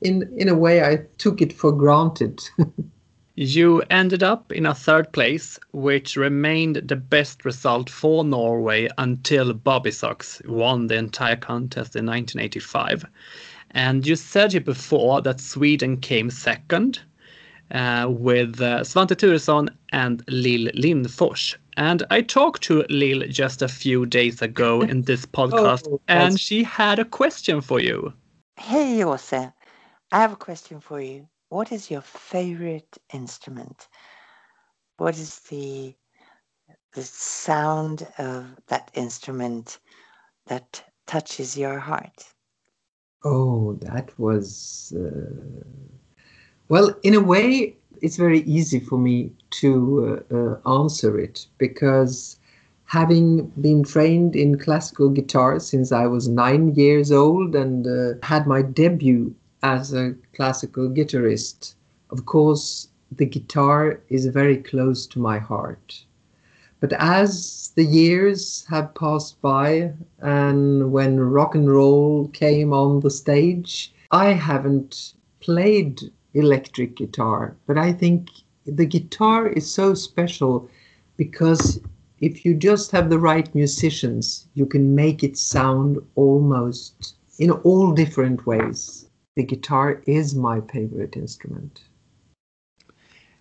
In 0.01 0.33
in 0.37 0.49
a 0.49 0.55
way, 0.55 0.83
I 0.85 1.05
took 1.19 1.43
it 1.43 1.53
for 1.53 1.73
granted. 1.73 2.41
you 3.39 3.81
ended 3.89 4.25
up 4.25 4.51
in 4.51 4.67
a 4.67 4.75
third 4.75 5.13
place, 5.13 5.61
which 5.71 6.17
remained 6.17 6.75
the 6.75 6.97
best 6.97 7.45
result 7.45 7.89
for 7.89 8.25
Norway 8.25 8.89
until 8.99 9.55
Bobbysocks 9.55 10.45
won 10.49 10.89
the 10.89 10.97
entire 10.97 11.37
contest 11.37 11.95
in 11.95 12.05
1985. 12.05 13.05
And 13.71 14.05
you 14.05 14.17
said 14.17 14.55
it 14.55 14.65
before 14.65 15.23
that 15.23 15.41
Sweden 15.41 15.99
came 15.99 16.31
second 16.31 16.99
uh, 17.71 18.09
with 18.11 18.61
uh, 18.61 18.81
Svante 18.81 19.17
Thuresson 19.17 19.69
and 19.93 20.25
Lill 20.27 20.73
Lindfors. 20.73 21.55
And 21.77 22.03
I 22.11 22.23
talked 22.23 22.65
to 22.65 22.85
Lill 22.89 23.23
just 23.29 23.63
a 23.63 23.69
few 23.69 24.05
days 24.05 24.43
ago 24.43 24.83
in 24.91 25.03
this 25.03 25.25
podcast, 25.25 25.87
oh, 25.89 26.01
and 26.09 26.41
she 26.41 26.65
had 26.65 26.99
a 26.99 27.05
question 27.05 27.61
for 27.61 27.79
you. 27.79 28.13
Hey, 28.57 28.99
Åse. 29.05 29.53
I 30.11 30.21
have 30.21 30.33
a 30.33 30.37
question 30.37 30.81
for 30.81 31.01
you. 31.01 31.29
What 31.49 31.73
is 31.73 31.91
your 31.91 32.03
favorite 32.03 32.99
instrument? 33.13 33.89
What 34.99 35.19
is 35.19 35.41
the 35.51 35.95
the 36.95 37.03
sound 37.03 38.07
of 38.19 38.59
that 38.69 38.91
instrument 38.95 39.79
that 40.47 40.85
touches 41.07 41.57
your 41.57 41.79
heart? 41.79 42.35
Oh, 43.25 43.75
that 43.83 44.19
was 44.19 44.93
uh, 44.97 45.65
well, 46.69 46.95
in 47.03 47.15
a 47.15 47.21
way, 47.21 47.77
it's 48.03 48.17
very 48.17 48.41
easy 48.41 48.79
for 48.79 48.99
me 48.99 49.33
to 49.51 50.23
uh, 50.31 50.35
uh, 50.37 50.81
answer 50.81 51.19
it 51.19 51.47
because 51.59 52.39
having 52.85 53.47
been 53.61 53.83
trained 53.83 54.37
in 54.37 54.59
classical 54.59 55.09
guitar 55.09 55.59
since 55.61 55.93
I 55.93 56.07
was 56.07 56.29
nine 56.29 56.75
years 56.75 57.11
old 57.11 57.55
and 57.55 57.87
uh, 57.87 58.15
had 58.23 58.47
my 58.47 58.63
debut 58.63 59.35
as 59.63 59.93
a 59.93 60.15
classical 60.35 60.89
guitarist, 60.89 61.75
of 62.11 62.27
course, 62.27 62.89
the 63.11 63.27
guitar 63.27 64.01
is 64.09 64.27
very 64.27 64.59
close 64.59 65.07
to 65.07 65.19
my 65.19 65.39
heart. 65.39 66.05
But 66.81 66.93
as 66.93 67.73
the 67.75 67.85
years 67.85 68.65
have 68.69 68.95
passed 68.95 69.41
by 69.41 69.93
and 70.21 70.93
when 70.93 71.19
rock 71.19 71.55
and 71.55 71.69
roll 71.69 72.29
came 72.29 72.73
on 72.73 73.01
the 73.01 73.11
stage, 73.11 73.93
I 74.13 74.27
haven't 74.27 75.15
played 75.41 76.03
electric 76.35 76.97
guitar. 76.97 77.57
But 77.67 77.79
I 77.79 77.93
think 77.93 78.29
the 78.65 78.87
guitar 78.87 79.49
is 79.49 79.69
so 79.69 79.95
special 79.95 80.69
because 81.17 81.81
if 82.21 82.45
you 82.45 82.55
just 82.55 82.93
have 82.93 83.11
the 83.11 83.19
right 83.19 83.53
musicians, 83.55 84.47
you 84.55 84.67
can 84.67 84.95
make 84.95 85.25
it 85.25 85.37
sound 85.37 85.99
almost 86.15 87.17
in 87.39 87.51
all 87.51 87.93
different 87.93 88.47
ways. 88.47 89.08
The 89.39 89.45
guitar 89.45 90.03
is 90.05 90.35
my 90.35 90.61
favorite 90.63 91.17
instrument. 91.17 91.83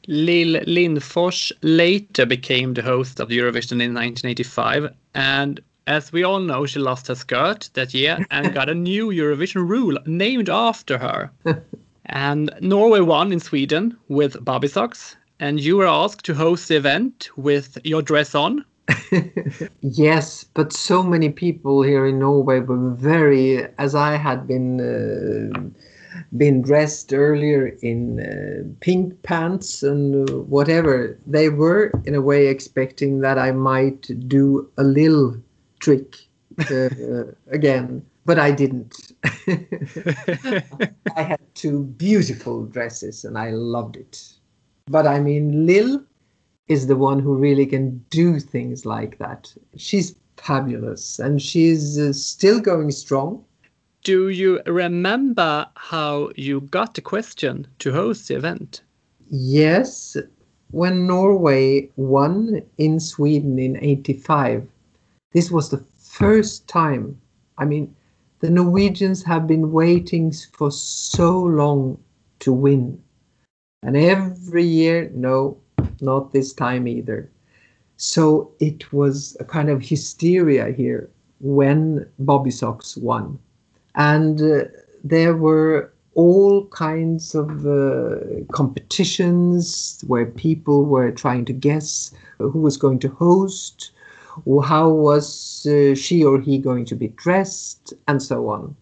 Lill 0.08 0.62
Lindfors 0.68 1.52
later 1.64 2.28
became 2.28 2.76
the 2.76 2.84
host 2.84 3.20
of 3.20 3.30
Eurovision 3.30 3.82
in 3.82 3.96
1985, 3.96 4.94
and 5.16 5.60
as 5.88 6.12
we 6.12 6.22
all 6.22 6.40
know, 6.40 6.68
she 6.68 6.78
lost 6.78 7.08
her 7.08 7.16
skirt 7.16 7.72
that 7.74 7.96
year 7.96 8.24
and 8.30 8.54
got 8.60 8.70
a 8.70 8.76
new 8.76 9.08
Eurovision 9.08 9.68
rule 9.68 9.98
named 10.06 10.50
after 10.50 11.00
her. 11.00 11.32
And 12.06 12.54
Norway 12.62 13.00
won 13.00 13.32
in 13.34 13.40
Sweden 13.40 13.98
with 14.08 14.46
Bobbysocks, 14.46 15.16
and 15.40 15.60
you 15.60 15.78
were 15.78 15.88
asked 15.88 16.24
to 16.26 16.36
host 16.36 16.68
the 16.68 16.76
event 16.76 17.32
with 17.36 17.80
your 17.84 18.04
dress 18.04 18.36
on. 18.36 18.64
yes, 19.82 20.46
but 20.54 20.74
so 20.74 21.04
many 21.04 21.30
people 21.30 21.82
here 21.82 22.06
in 22.06 22.20
Norway 22.20 22.60
were 22.60 22.92
very, 22.92 23.66
as 23.78 23.96
I 23.96 24.16
had 24.16 24.48
been 24.48 24.80
uh, 24.80 25.60
been 26.38 26.62
dressed 26.62 27.14
earlier 27.14 27.68
in 27.82 28.20
uh, 28.20 28.64
pink 28.80 29.22
pants 29.24 29.84
and 29.84 30.30
uh, 30.30 30.34
whatever. 30.40 31.18
They 31.28 31.50
were 31.50 31.92
in 32.06 32.16
a 32.16 32.22
way 32.22 32.48
expecting 32.48 33.22
that 33.22 33.38
I 33.38 33.52
might 33.52 34.10
do 34.28 34.70
a 34.78 34.84
little 34.84 35.36
trick 35.80 36.16
uh, 36.72 36.90
again 37.52 38.04
but 38.28 38.38
I 38.38 38.52
didn't. 38.52 39.14
I 41.16 41.22
had 41.22 41.40
two 41.56 41.86
beautiful 41.86 42.66
dresses 42.66 43.24
and 43.24 43.38
I 43.38 43.52
loved 43.52 43.96
it. 43.96 44.34
But 44.88 45.08
I 45.08 45.22
mean, 45.22 45.66
Lill 45.66 46.04
is 46.68 46.88
the 46.88 46.96
one 46.96 47.20
who 47.20 47.36
really 47.36 47.66
can 47.66 47.98
do 48.10 48.40
things 48.40 48.86
like 48.86 49.18
that. 49.20 49.54
She's 49.78 50.16
fabulous 50.38 51.20
and 51.20 51.42
she's 51.42 51.98
uh, 51.98 52.14
still 52.14 52.60
going 52.60 52.92
strong. 52.92 53.44
Do 54.04 54.30
you 54.30 54.62
remember 54.66 55.68
how 55.76 56.32
you 56.36 56.62
got 56.62 56.94
the 56.94 57.02
question 57.02 57.68
to 57.80 57.92
host 57.92 58.28
the 58.28 58.36
event? 58.36 58.82
Yes, 59.30 60.16
when 60.72 61.08
Norway 61.08 61.90
won 61.96 62.62
in 62.78 63.00
Sweden 63.00 63.60
in 63.60 63.78
85, 63.84 64.68
this 65.32 65.52
was 65.52 65.70
the 65.70 65.84
first 65.98 66.68
time. 66.68 67.20
I 67.58 67.66
mean, 67.66 67.94
the 68.40 68.50
Norwegians 68.50 69.24
have 69.24 69.48
been 69.48 69.72
waiting 69.72 70.32
for 70.32 70.72
so 70.72 71.40
long 71.40 71.98
to 72.40 72.54
win. 72.54 73.02
And 73.84 73.98
every 73.98 74.64
year, 74.64 75.12
no, 75.14 75.58
not 76.02 76.34
this 76.34 76.54
time 76.54 76.88
either. 76.88 77.30
So 77.98 78.52
it 78.60 78.94
was 78.94 79.36
a 79.40 79.44
kind 79.44 79.70
of 79.70 79.82
hysteria 79.82 80.72
here 80.72 81.10
when 81.40 82.08
Bobbysocks 82.22 82.98
won. 82.98 83.40
And 83.96 84.42
uh, 84.42 84.66
there 85.04 85.36
were 85.36 85.92
all 86.14 86.66
kinds 86.68 87.36
of 87.36 87.66
uh, 87.66 88.18
competitions 88.52 90.04
where 90.08 90.26
people 90.26 90.86
were 90.86 91.12
trying 91.12 91.46
to 91.46 91.54
guess 91.54 92.12
who 92.40 92.60
was 92.60 92.78
going 92.78 93.00
to 93.00 93.10
host, 93.10 93.92
how 94.64 94.90
was 94.90 95.66
uh, 95.66 95.96
she 95.96 96.24
or 96.24 96.40
he 96.40 96.58
going 96.58 96.86
to 96.86 96.96
be 96.96 97.10
dressed, 97.10 97.94
and 98.08 98.22
so 98.22 98.50
on. 98.50 98.76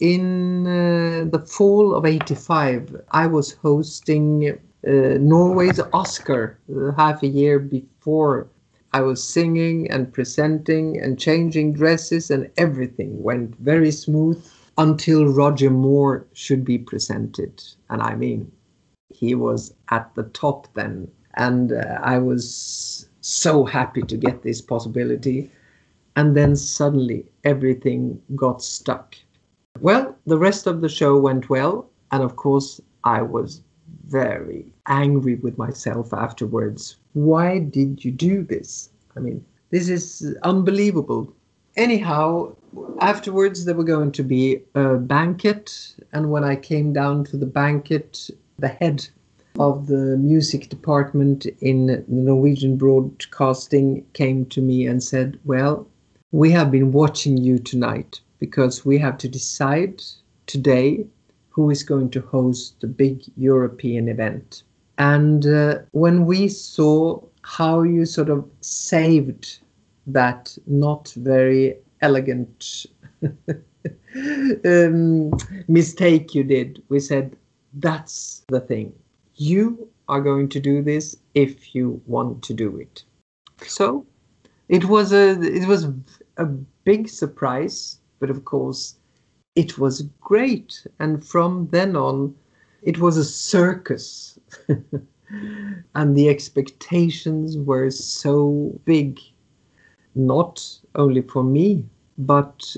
In 0.00 0.66
uh, 0.66 1.24
the 1.30 1.38
fall 1.46 1.94
of 1.94 2.04
85, 2.04 3.00
I 3.12 3.26
was 3.26 3.52
hosting 3.52 4.58
Norway's 4.84 5.80
Oscar 5.92 6.58
uh, 6.74 6.92
half 6.92 7.22
a 7.22 7.28
year 7.28 7.58
before. 7.58 8.48
I 8.92 9.00
was 9.00 9.22
singing 9.22 9.90
and 9.90 10.12
presenting 10.12 11.00
and 11.00 11.18
changing 11.18 11.72
dresses, 11.74 12.30
and 12.30 12.50
everything 12.56 13.22
went 13.22 13.56
very 13.56 13.90
smooth. 13.90 14.44
until 14.78 15.26
Roger 15.26 15.70
Moore 15.70 16.26
should 16.32 16.64
be 16.64 16.78
presented. 16.78 17.62
And 17.90 18.02
I 18.02 18.14
mean, 18.14 18.50
he 19.10 19.34
was 19.34 19.74
at 19.90 20.14
the 20.14 20.24
top 20.24 20.72
then. 20.74 21.10
And 21.34 21.72
uh, 21.72 21.98
I 22.02 22.18
was 22.18 23.08
so 23.20 23.64
happy 23.64 24.02
to 24.02 24.16
get 24.16 24.42
this 24.42 24.60
possibility. 24.60 25.50
And 26.16 26.36
then 26.36 26.56
suddenly 26.56 27.26
everything 27.44 28.20
got 28.36 28.62
stuck. 28.62 29.16
Well, 29.80 30.16
the 30.26 30.38
rest 30.38 30.66
of 30.66 30.80
the 30.80 30.88
show 30.88 31.18
went 31.18 31.48
well. 31.48 31.88
And 32.10 32.22
of 32.22 32.36
course, 32.36 32.80
I 33.04 33.22
was 33.22 33.62
very 34.06 34.66
angry 34.86 35.36
with 35.36 35.58
myself 35.58 36.12
afterwards. 36.12 36.96
Why 37.12 37.58
did 37.58 38.04
you 38.04 38.10
do 38.10 38.42
this? 38.42 38.90
I 39.16 39.20
mean, 39.20 39.44
this 39.70 39.88
is 39.88 40.36
unbelievable. 40.42 41.32
Anyhow, 41.76 42.54
afterwards, 43.00 43.64
there 43.64 43.74
were 43.74 43.84
going 43.84 44.12
to 44.12 44.22
be 44.22 44.60
a 44.74 44.96
banquet. 44.96 45.94
And 46.12 46.30
when 46.30 46.44
I 46.44 46.56
came 46.56 46.92
down 46.92 47.24
to 47.24 47.36
the 47.36 47.46
banquet, 47.46 48.30
the 48.58 48.68
head 48.68 49.08
of 49.58 49.86
the 49.86 50.16
music 50.16 50.68
department 50.68 51.46
in 51.60 51.86
the 51.86 52.04
Norwegian 52.08 52.76
Broadcasting 52.76 54.04
came 54.12 54.46
to 54.46 54.60
me 54.60 54.86
and 54.86 55.02
said, 55.02 55.38
Well, 55.44 55.86
we 56.30 56.50
have 56.52 56.70
been 56.70 56.92
watching 56.92 57.36
you 57.36 57.58
tonight 57.58 58.20
because 58.38 58.84
we 58.84 58.98
have 58.98 59.18
to 59.18 59.28
decide 59.28 60.02
today 60.46 61.06
who 61.52 61.70
is 61.70 61.82
going 61.82 62.10
to 62.10 62.20
host 62.20 62.80
the 62.80 62.86
big 62.86 63.22
European 63.36 64.08
event. 64.08 64.62
And 64.98 65.46
uh, 65.46 65.78
when 65.92 66.26
we 66.26 66.48
saw 66.48 67.20
how 67.42 67.82
you 67.82 68.06
sort 68.06 68.30
of 68.30 68.48
saved 68.60 69.58
that 70.06 70.56
not 70.66 71.12
very 71.16 71.76
elegant 72.00 72.86
um, 74.64 75.30
mistake 75.68 76.34
you 76.34 76.42
did, 76.42 76.82
we 76.88 77.00
said, 77.00 77.36
that's 77.74 78.44
the 78.48 78.60
thing. 78.60 78.92
You 79.36 79.88
are 80.08 80.20
going 80.20 80.48
to 80.50 80.60
do 80.60 80.82
this 80.82 81.16
if 81.34 81.74
you 81.74 82.00
want 82.06 82.42
to 82.44 82.54
do 82.54 82.76
it. 82.78 83.04
So 83.66 84.06
it 84.68 84.84
was 84.86 85.12
a 85.12 85.40
it 85.40 85.66
was 85.68 85.86
a 86.36 86.44
big 86.84 87.08
surprise, 87.08 87.98
but 88.18 88.30
of 88.30 88.44
course 88.44 88.96
it 89.54 89.78
was 89.78 90.02
great. 90.20 90.86
And 90.98 91.24
from 91.24 91.68
then 91.70 91.96
on, 91.96 92.34
it 92.82 92.98
was 92.98 93.16
a 93.16 93.24
circus. 93.24 94.38
and 95.94 96.16
the 96.16 96.28
expectations 96.28 97.56
were 97.56 97.90
so 97.90 98.78
big, 98.84 99.20
not 100.14 100.66
only 100.94 101.22
for 101.22 101.42
me, 101.42 101.84
but 102.18 102.76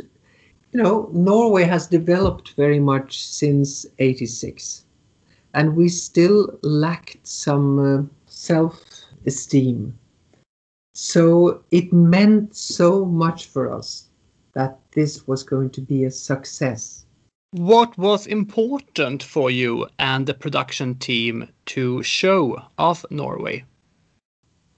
you 0.73 0.83
know, 0.83 1.09
Norway 1.13 1.65
has 1.65 1.87
developed 1.87 2.55
very 2.57 2.81
much 2.81 3.25
since 3.25 3.87
86, 4.01 4.85
and 5.55 5.77
we 5.77 5.89
still 5.89 6.59
lacked 6.63 7.27
some 7.27 7.79
uh, 7.79 8.03
self 8.27 8.83
esteem. 9.25 9.97
So 10.95 11.63
it 11.71 11.93
meant 11.93 12.57
so 12.57 13.05
much 13.05 13.47
for 13.47 13.73
us 13.73 14.09
that 14.55 14.79
this 14.93 15.27
was 15.27 15.43
going 15.43 15.71
to 15.71 15.81
be 15.81 16.05
a 16.05 16.11
success. 16.11 17.05
What 17.51 17.97
was 17.99 18.27
important 18.27 19.23
for 19.23 19.51
you 19.51 19.87
and 19.99 20.27
the 20.27 20.35
production 20.35 20.97
team 20.97 21.49
to 21.67 22.03
show 22.03 22.61
of 22.79 23.07
Norway? 23.11 23.65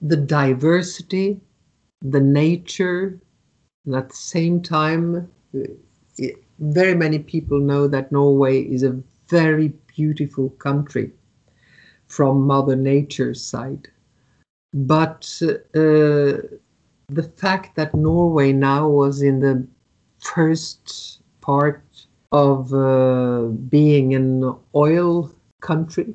The 0.01 0.17
diversity, 0.17 1.39
the 2.01 2.19
nature, 2.19 3.19
and 3.85 3.95
at 3.95 4.09
the 4.09 4.15
same 4.15 4.61
time, 4.61 5.27
very 6.59 6.93
many 6.93 7.19
people 7.19 7.59
know 7.59 7.87
that 7.87 8.11
Norway 8.11 8.61
is 8.61 8.83
a 8.83 9.01
very 9.27 9.73
beautiful 9.95 10.49
country 10.51 11.11
from 12.07 12.41
Mother 12.41 12.75
Nature's 12.75 13.43
side. 13.43 13.87
But 14.73 15.27
uh, 15.43 16.45
the 17.09 17.31
fact 17.37 17.75
that 17.75 17.95
Norway 17.95 18.51
now 18.51 18.87
was 18.87 19.21
in 19.21 19.39
the 19.39 19.65
first 20.19 21.21
part 21.41 21.83
of 22.31 22.73
uh, 22.73 23.43
being 23.69 24.13
an 24.13 24.55
oil 24.75 25.31
country, 25.61 26.13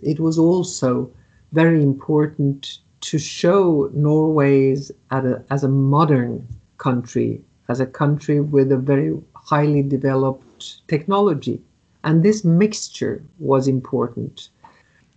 it 0.00 0.20
was 0.20 0.38
also 0.38 1.10
very 1.52 1.82
important 1.82 2.78
to 3.00 3.18
show 3.18 3.90
Norway 3.94 4.72
as 4.72 4.90
a, 5.10 5.44
as 5.50 5.62
a 5.62 5.68
modern 5.68 6.46
country, 6.78 7.40
as 7.68 7.80
a 7.80 7.86
country 7.86 8.40
with 8.40 8.72
a 8.72 8.76
very 8.76 9.16
highly 9.34 9.82
developed 9.82 10.86
technology. 10.88 11.60
And 12.02 12.22
this 12.22 12.44
mixture 12.44 13.22
was 13.38 13.68
important. 13.68 14.48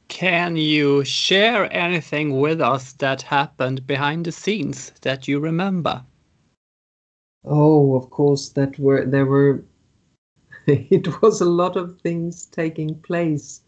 Can 0.07 0.55
you 0.55 1.03
share 1.03 1.71
anything 1.73 2.39
with 2.39 2.61
us 2.61 2.93
that 2.93 3.21
happened 3.21 3.85
behind 3.87 4.25
the 4.25 4.31
scenes 4.31 4.91
that 5.01 5.27
you 5.27 5.39
remember? 5.39 6.03
Oh, 7.47 7.95
of 7.95 8.11
course, 8.11 8.49
that 8.49 8.77
were 8.77 9.03
there 9.03 9.25
were. 9.25 9.63
it 10.67 11.21
was 11.21 11.41
a 11.41 11.45
lot 11.45 11.75
of 11.77 11.99
things 12.01 12.45
taking 12.45 12.95
place, 12.95 13.61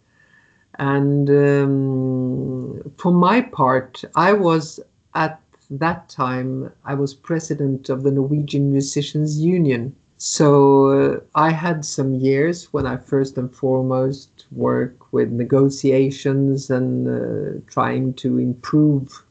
and 0.79 1.29
um, 1.29 2.93
for 2.97 3.11
my 3.11 3.41
part, 3.41 4.03
I 4.15 4.33
was 4.33 4.79
at 5.15 5.41
that 5.71 6.09
time 6.09 6.71
I 6.85 6.95
was 6.95 7.13
president 7.13 7.89
of 7.89 8.03
the 8.03 8.11
Norwegian 8.11 8.71
Musicians 8.71 9.39
Union, 9.41 9.95
so 10.17 10.89
uh, 10.89 11.19
I 11.35 11.51
had 11.51 11.85
some 11.85 12.15
years 12.15 12.73
when 12.73 12.85
I 12.85 12.97
first 12.97 13.37
and 13.37 13.53
foremost 13.55 14.45
work 14.51 15.13
with 15.13 15.31
negotiations 15.31 16.69
and 16.69 17.07
uh, 17.07 17.61
trying 17.67 18.13
to 18.15 18.37
improve 18.39 19.25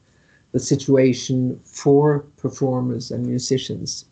the 0.52 0.60
situation 0.60 1.60
for 1.64 2.20
performers 2.36 3.10
and 3.10 3.26
musicians. 3.26 4.06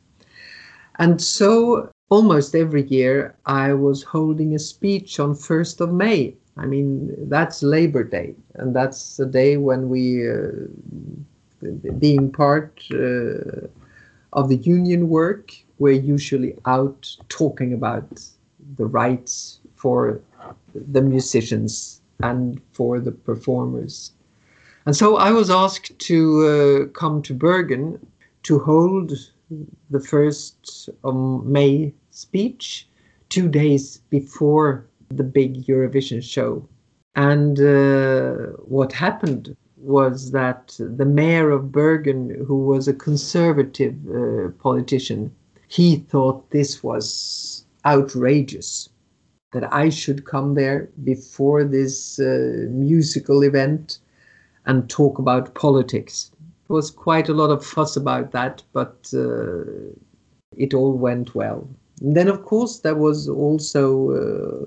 And 0.98 1.20
so 1.20 1.90
almost 2.10 2.54
every 2.54 2.84
year 2.86 3.34
I 3.46 3.72
was 3.72 4.02
holding 4.02 4.54
a 4.54 4.58
speech 4.58 5.20
on 5.20 5.34
1st 5.34 5.80
of 5.80 5.92
May. 5.92 6.34
I 6.56 6.64
mean, 6.64 7.14
that's 7.28 7.62
Labor 7.62 8.02
Day, 8.02 8.34
and 8.54 8.74
that's 8.74 9.18
the 9.18 9.26
day 9.26 9.58
when 9.58 9.90
we, 9.90 10.26
uh, 10.26 10.52
being 11.98 12.32
part 12.32 12.82
uh, 12.92 13.66
of 14.32 14.48
the 14.48 14.56
union 14.62 15.10
work, 15.10 15.52
we're 15.78 16.00
usually 16.00 16.56
out 16.64 17.14
talking 17.28 17.74
about 17.74 18.06
the 18.78 18.86
rights 18.86 19.60
for 19.74 20.20
the 20.74 21.02
musicians 21.02 22.00
and 22.22 22.60
for 22.72 23.00
the 23.00 23.12
performers. 23.12 24.12
And 24.86 24.96
so 24.96 25.16
I 25.16 25.32
was 25.32 25.50
asked 25.50 25.98
to 25.98 26.46
uh, 26.46 26.98
come 26.98 27.20
to 27.22 27.34
Bergen 27.34 27.98
to 28.44 28.58
hold 28.60 29.12
the 29.90 30.00
first 30.00 30.88
of 31.04 31.44
May 31.44 31.94
speech 32.10 32.88
two 33.28 33.48
days 33.48 33.98
before 34.10 34.86
the 35.08 35.24
big 35.24 35.66
Eurovision 35.66 36.22
show. 36.22 36.66
And 37.14 37.58
uh, 37.60 38.52
what 38.64 38.92
happened 38.92 39.56
was 39.76 40.32
that 40.32 40.74
the 40.78 41.04
mayor 41.04 41.50
of 41.50 41.70
Bergen, 41.72 42.44
who 42.46 42.66
was 42.66 42.88
a 42.88 42.94
conservative 42.94 43.94
uh, 44.08 44.50
politician, 44.58 45.34
he 45.68 45.96
thought 45.96 46.50
this 46.50 46.82
was 46.82 47.64
outrageous 47.84 48.88
that 49.52 49.72
I 49.72 49.88
should 49.88 50.24
come 50.24 50.54
there 50.54 50.90
before 51.04 51.64
this 51.64 52.18
uh, 52.18 52.66
musical 52.68 53.42
event 53.42 53.98
and 54.66 54.90
talk 54.90 55.18
about 55.18 55.54
politics. 55.54 56.30
Was 56.68 56.90
quite 56.90 57.28
a 57.28 57.34
lot 57.34 57.50
of 57.50 57.64
fuss 57.64 57.96
about 57.96 58.32
that, 58.32 58.62
but 58.72 59.08
uh, 59.14 59.92
it 60.56 60.74
all 60.74 60.92
went 60.94 61.34
well. 61.34 61.68
And 62.00 62.16
then, 62.16 62.28
of 62.28 62.44
course, 62.44 62.80
there 62.80 62.96
was 62.96 63.28
also, 63.28 64.10
uh, 64.10 64.66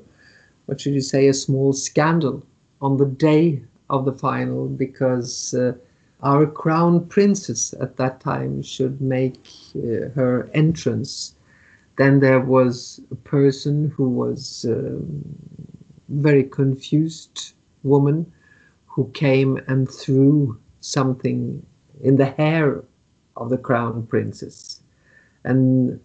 what 0.66 0.80
should 0.80 0.94
you 0.94 1.02
say, 1.02 1.28
a 1.28 1.34
small 1.34 1.74
scandal 1.74 2.42
on 2.82 2.98
the 2.98 3.06
day 3.06 3.62
of 3.90 4.06
the 4.06 4.14
final 4.14 4.68
because 4.68 5.54
uh, 5.54 5.74
our 6.22 6.46
crown 6.46 7.06
princess 7.08 7.74
at 7.82 7.98
that 7.98 8.20
time 8.20 8.62
should 8.62 9.02
make 9.02 9.48
uh, 9.76 10.10
her 10.16 10.50
entrance. 10.54 11.36
Then 11.98 12.20
there 12.20 12.40
was 12.40 13.02
a 13.12 13.16
person 13.16 13.90
who 13.96 14.10
was 14.10 14.66
um, 14.70 15.24
very 16.08 16.44
confused 16.44 17.54
woman 17.84 18.32
who 18.86 19.10
came 19.12 19.60
and 19.68 19.90
threw 19.90 20.58
something 20.82 21.66
in 22.02 22.18
the 22.18 22.26
hair 22.26 22.84
of 23.38 23.50
the 23.50 23.58
crown 23.58 24.06
princess. 24.08 24.82
And 25.44 26.00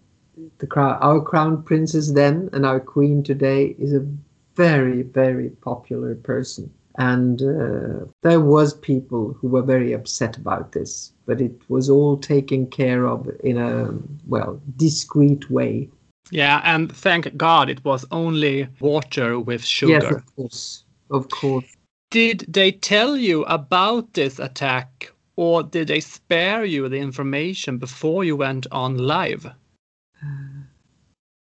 the 0.59 0.67
crown, 0.67 0.99
our 1.01 1.21
crown 1.21 1.63
princess 1.63 2.13
then 2.13 2.49
and 2.53 2.65
our 2.65 2.81
queen 2.81 3.23
today 3.23 3.75
is 3.79 3.93
a 3.93 4.07
very, 4.55 5.03
very 5.03 5.51
popular 5.51 6.15
person 6.15 6.73
and 6.97 7.43
uh, 7.43 8.07
there 8.23 8.41
was 8.41 8.75
people 8.75 9.33
who 9.41 9.49
were 9.49 9.63
very 9.63 9.93
upset 9.93 10.37
about 10.37 10.73
this 10.73 11.13
but 11.27 11.41
it 11.41 11.53
was 11.69 11.91
all 11.91 12.17
taken 12.17 12.67
care 12.67 13.07
of 13.07 13.29
in 13.43 13.59
a 13.59 13.93
well 14.27 14.61
discreet 14.77 15.51
way 15.51 15.89
Yeah, 16.31 16.61
and 16.65 16.91
thank 16.91 17.37
God 17.37 17.69
it 17.69 17.85
was 17.85 18.07
only 18.11 18.67
water 18.81 19.39
with 19.39 19.63
sugar. 19.63 19.93
Yes, 19.93 20.13
of 20.13 20.37
course. 20.37 20.85
Of 21.11 21.29
course. 21.29 21.77
Did 22.11 22.47
they 22.49 22.73
tell 22.73 23.17
you 23.17 23.45
about 23.45 24.15
this 24.15 24.39
attack 24.39 25.13
or 25.37 25.63
did 25.63 25.89
they 25.89 26.01
spare 26.01 26.65
you 26.65 26.89
the 26.89 26.99
information 26.99 27.79
before 27.79 28.25
you 28.25 28.37
went 28.37 28.67
on 28.71 28.99
live? 28.99 29.47
Uh, 29.47 30.29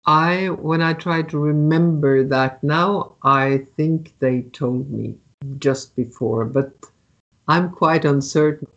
I, 0.05 0.49
when 0.49 0.81
I 0.81 0.93
try 0.93 1.21
to 1.23 1.37
remember 1.37 2.23
that 2.23 2.63
now, 2.63 3.15
I 3.23 3.65
think 3.75 4.13
they 4.19 4.43
told 4.53 4.89
me 4.89 5.15
just 5.59 5.95
before, 5.95 6.45
but 6.45 6.71
I'm 7.47 7.69
quite 7.71 8.05
uncertain. 8.05 8.67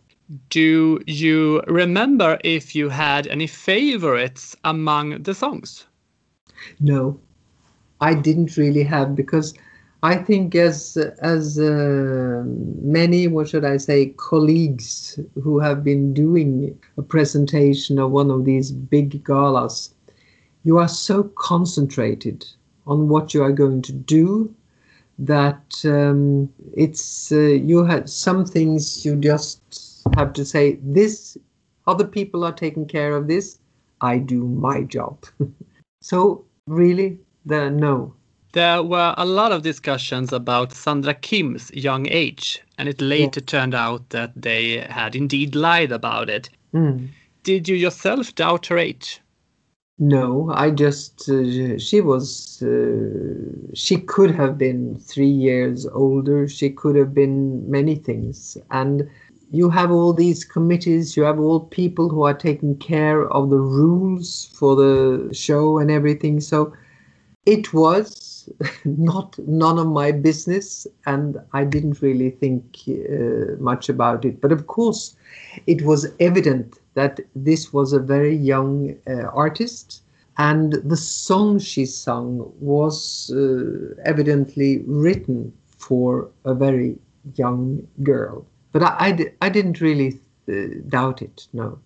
Do 0.49 1.01
you 1.07 1.61
remember 1.67 2.37
if 2.43 2.75
you 2.75 2.89
had 2.89 3.27
any 3.27 3.47
favorites 3.47 4.55
among 4.63 5.23
the 5.23 5.33
songs? 5.33 5.85
No, 6.79 7.19
I 7.99 8.13
didn't 8.13 8.57
really 8.57 8.83
have 8.83 9.15
because 9.15 9.53
I 10.03 10.15
think 10.15 10.55
as 10.55 10.97
as 11.21 11.59
uh, 11.59 12.43
many, 12.81 13.27
what 13.27 13.49
should 13.49 13.65
I 13.65 13.77
say, 13.77 14.07
colleagues 14.17 15.19
who 15.43 15.59
have 15.59 15.83
been 15.83 16.11
doing 16.13 16.79
a 16.97 17.03
presentation 17.03 17.99
of 17.99 18.09
one 18.11 18.31
of 18.31 18.45
these 18.45 18.71
big 18.71 19.23
galas, 19.23 19.93
you 20.63 20.79
are 20.79 20.87
so 20.87 21.23
concentrated 21.35 22.47
on 22.87 23.09
what 23.09 23.35
you 23.35 23.43
are 23.43 23.51
going 23.51 23.83
to 23.83 23.91
do 23.93 24.53
that 25.19 25.85
um, 25.85 26.51
it's 26.75 27.31
uh, 27.31 27.39
you 27.39 27.85
had 27.85 28.09
some 28.09 28.43
things 28.43 29.05
you 29.05 29.15
just 29.15 30.01
have 30.15 30.33
to 30.33 30.43
say 30.43 30.79
this 30.81 31.37
other 31.85 32.07
people 32.07 32.43
are 32.43 32.51
taking 32.53 32.87
care 32.87 33.15
of 33.15 33.27
this. 33.27 33.59
I 34.01 34.17
do 34.17 34.47
my 34.47 34.83
job. 34.83 35.25
So 36.03 36.45
really 36.65 37.19
the 37.45 37.69
no 37.69 38.15
There 38.53 38.83
were 38.83 39.13
a 39.17 39.25
lot 39.25 39.51
of 39.51 39.61
discussions 39.61 40.33
about 40.33 40.73
Sandra 40.73 41.13
Kim's 41.13 41.71
young 41.73 42.07
age, 42.09 42.61
and 42.77 42.89
it 42.89 42.99
later 43.01 43.39
turned 43.39 43.73
out 43.73 44.09
that 44.09 44.33
they 44.35 44.79
had 44.79 45.15
indeed 45.15 45.55
lied 45.55 45.91
about 45.91 46.29
it. 46.29 46.49
Mm. 46.73 47.09
Did 47.43 47.69
you 47.69 47.75
yourself 47.75 48.35
doubt 48.35 48.67
her 48.67 48.77
age? 48.77 49.21
no 50.01 50.51
i 50.55 50.71
just 50.71 51.29
uh, 51.29 51.77
she 51.77 52.01
was 52.01 52.63
uh, 52.63 53.37
she 53.75 53.97
could 53.97 54.31
have 54.31 54.57
been 54.57 54.97
three 54.97 55.29
years 55.29 55.85
older 55.93 56.47
she 56.47 56.71
could 56.71 56.95
have 56.95 57.13
been 57.13 57.69
many 57.69 57.93
things 57.93 58.57
and 58.71 59.07
you 59.51 59.69
have 59.69 59.91
all 59.91 60.11
these 60.11 60.43
committees 60.43 61.15
you 61.15 61.21
have 61.21 61.39
all 61.39 61.59
people 61.59 62.09
who 62.09 62.23
are 62.23 62.33
taking 62.33 62.75
care 62.77 63.27
of 63.27 63.51
the 63.51 63.59
rules 63.59 64.49
for 64.55 64.75
the 64.75 65.29
show 65.31 65.77
and 65.77 65.91
everything 65.91 66.39
so 66.39 66.73
it 67.45 67.71
was 67.71 68.30
not 68.85 69.37
none 69.39 69.77
of 69.77 69.87
my 69.87 70.11
business 70.11 70.87
and 71.05 71.37
i 71.53 71.63
didn't 71.63 72.01
really 72.01 72.29
think 72.29 72.63
uh, 72.87 73.55
much 73.59 73.89
about 73.89 74.25
it. 74.25 74.41
But 74.41 74.51
of 74.51 74.67
course 74.67 75.15
it 75.67 75.81
was 75.83 76.07
evident 76.19 76.79
that 76.93 77.19
this 77.35 77.73
was 77.73 77.93
a 77.93 77.99
very 77.99 78.35
young 78.35 78.95
uh, 79.07 79.23
artist 79.33 80.01
and 80.37 80.73
the 80.73 80.97
song 80.97 81.59
she 81.59 81.85
sung 81.85 82.51
was 82.59 83.31
uh, 83.31 83.93
evidently 84.05 84.79
written 84.87 85.53
for 85.77 86.29
a 86.45 86.53
very 86.53 86.97
young 87.35 87.85
girl. 88.03 88.45
But 88.71 88.83
i, 88.83 89.49
didn't 89.49 89.81
really 89.81 90.19
uh, 90.49 90.53
doubt 90.87 91.21
it 91.21 91.47
no 91.53 91.77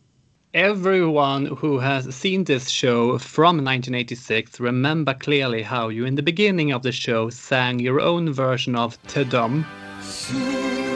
Everyone 0.55 1.47
who 1.47 1.79
has 1.79 2.15
seen 2.15 2.45
this 2.45 2.69
show 2.69 3.17
from 3.17 3.57
1986 3.57 4.61
remember 4.61 5.13
clearly 5.13 5.61
how 5.61 5.89
you 5.89 6.05
in 6.05 6.15
the 6.15 6.23
beginning 6.23 6.71
of 6.71 6.81
the 6.81 6.93
show 6.93 7.29
sang 7.29 7.77
your 7.77 7.99
own 7.99 8.31
version 8.31 8.73
of 8.73 8.97
Te 9.07 9.25
Deum. 9.25 9.65
Soon 10.01 10.39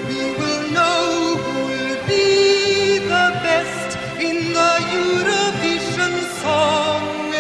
we 0.08 0.32
will 0.40 0.72
know 0.72 1.36
who 1.36 1.60
will 1.68 2.08
be 2.08 3.00
the 3.00 3.32
best 3.44 3.98
in 4.22 4.54
the 4.54 4.78
Eurovision 4.96 6.22
Song 6.40 7.34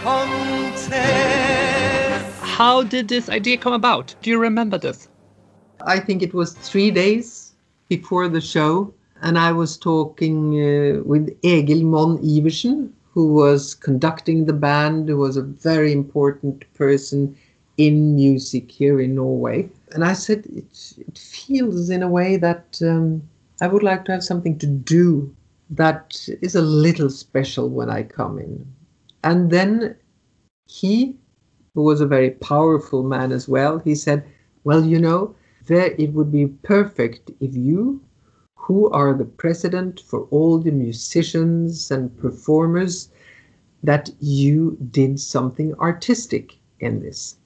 Contest. 0.00 0.96
How 2.40 2.82
did 2.82 3.08
this 3.08 3.28
idea 3.28 3.58
come 3.58 3.74
about? 3.74 4.14
Do 4.22 4.30
you 4.30 4.38
remember 4.38 4.78
this? 4.78 5.10
I 5.84 6.00
think 6.00 6.22
it 6.22 6.32
was 6.32 6.54
three 6.54 6.90
days 6.90 7.52
before 7.90 8.28
the 8.28 8.40
show, 8.40 8.94
and 9.22 9.38
I 9.38 9.52
was 9.52 9.76
talking 9.76 10.54
uh, 10.54 11.02
with 11.02 11.36
Egil 11.42 11.82
Monn-Iversen, 11.82 12.90
who 13.10 13.32
was 13.32 13.74
conducting 13.74 14.44
the 14.44 14.52
band, 14.52 15.08
who 15.08 15.16
was 15.16 15.36
a 15.36 15.42
very 15.42 15.92
important 15.92 16.64
person 16.74 17.36
in 17.76 18.14
music 18.14 18.70
here 18.70 19.00
in 19.00 19.14
Norway. 19.14 19.68
And 19.92 20.04
I 20.04 20.12
said, 20.12 20.46
it, 20.46 20.94
it 20.98 21.18
feels 21.18 21.90
in 21.90 22.02
a 22.02 22.08
way 22.08 22.36
that 22.36 22.78
um, 22.82 23.22
I 23.60 23.68
would 23.68 23.82
like 23.82 24.04
to 24.06 24.12
have 24.12 24.24
something 24.24 24.58
to 24.58 24.66
do 24.66 25.34
that 25.70 26.28
is 26.42 26.54
a 26.54 26.62
little 26.62 27.10
special 27.10 27.68
when 27.68 27.90
I 27.90 28.02
come 28.02 28.38
in. 28.38 28.66
And 29.24 29.50
then 29.50 29.96
he, 30.66 31.16
who 31.74 31.82
was 31.82 32.00
a 32.00 32.06
very 32.06 32.30
powerful 32.30 33.02
man 33.02 33.32
as 33.32 33.48
well, 33.48 33.78
he 33.78 33.94
said, 33.94 34.24
Well, 34.64 34.84
you 34.84 34.98
know, 34.98 35.34
there 35.66 35.94
it 35.98 36.12
would 36.12 36.32
be 36.32 36.46
perfect 36.46 37.30
if 37.40 37.54
you, 37.54 38.00
who 38.68 38.90
are 38.90 39.14
the 39.14 39.24
president 39.24 39.98
for 39.98 40.24
all 40.24 40.58
the 40.58 40.70
musicians 40.70 41.90
and 41.90 42.14
performers, 42.18 43.08
that 43.82 44.10
you 44.20 44.76
did 44.90 45.18
something 45.18 45.72
artistic 45.80 46.54
in 46.78 47.00
this. 47.00 47.36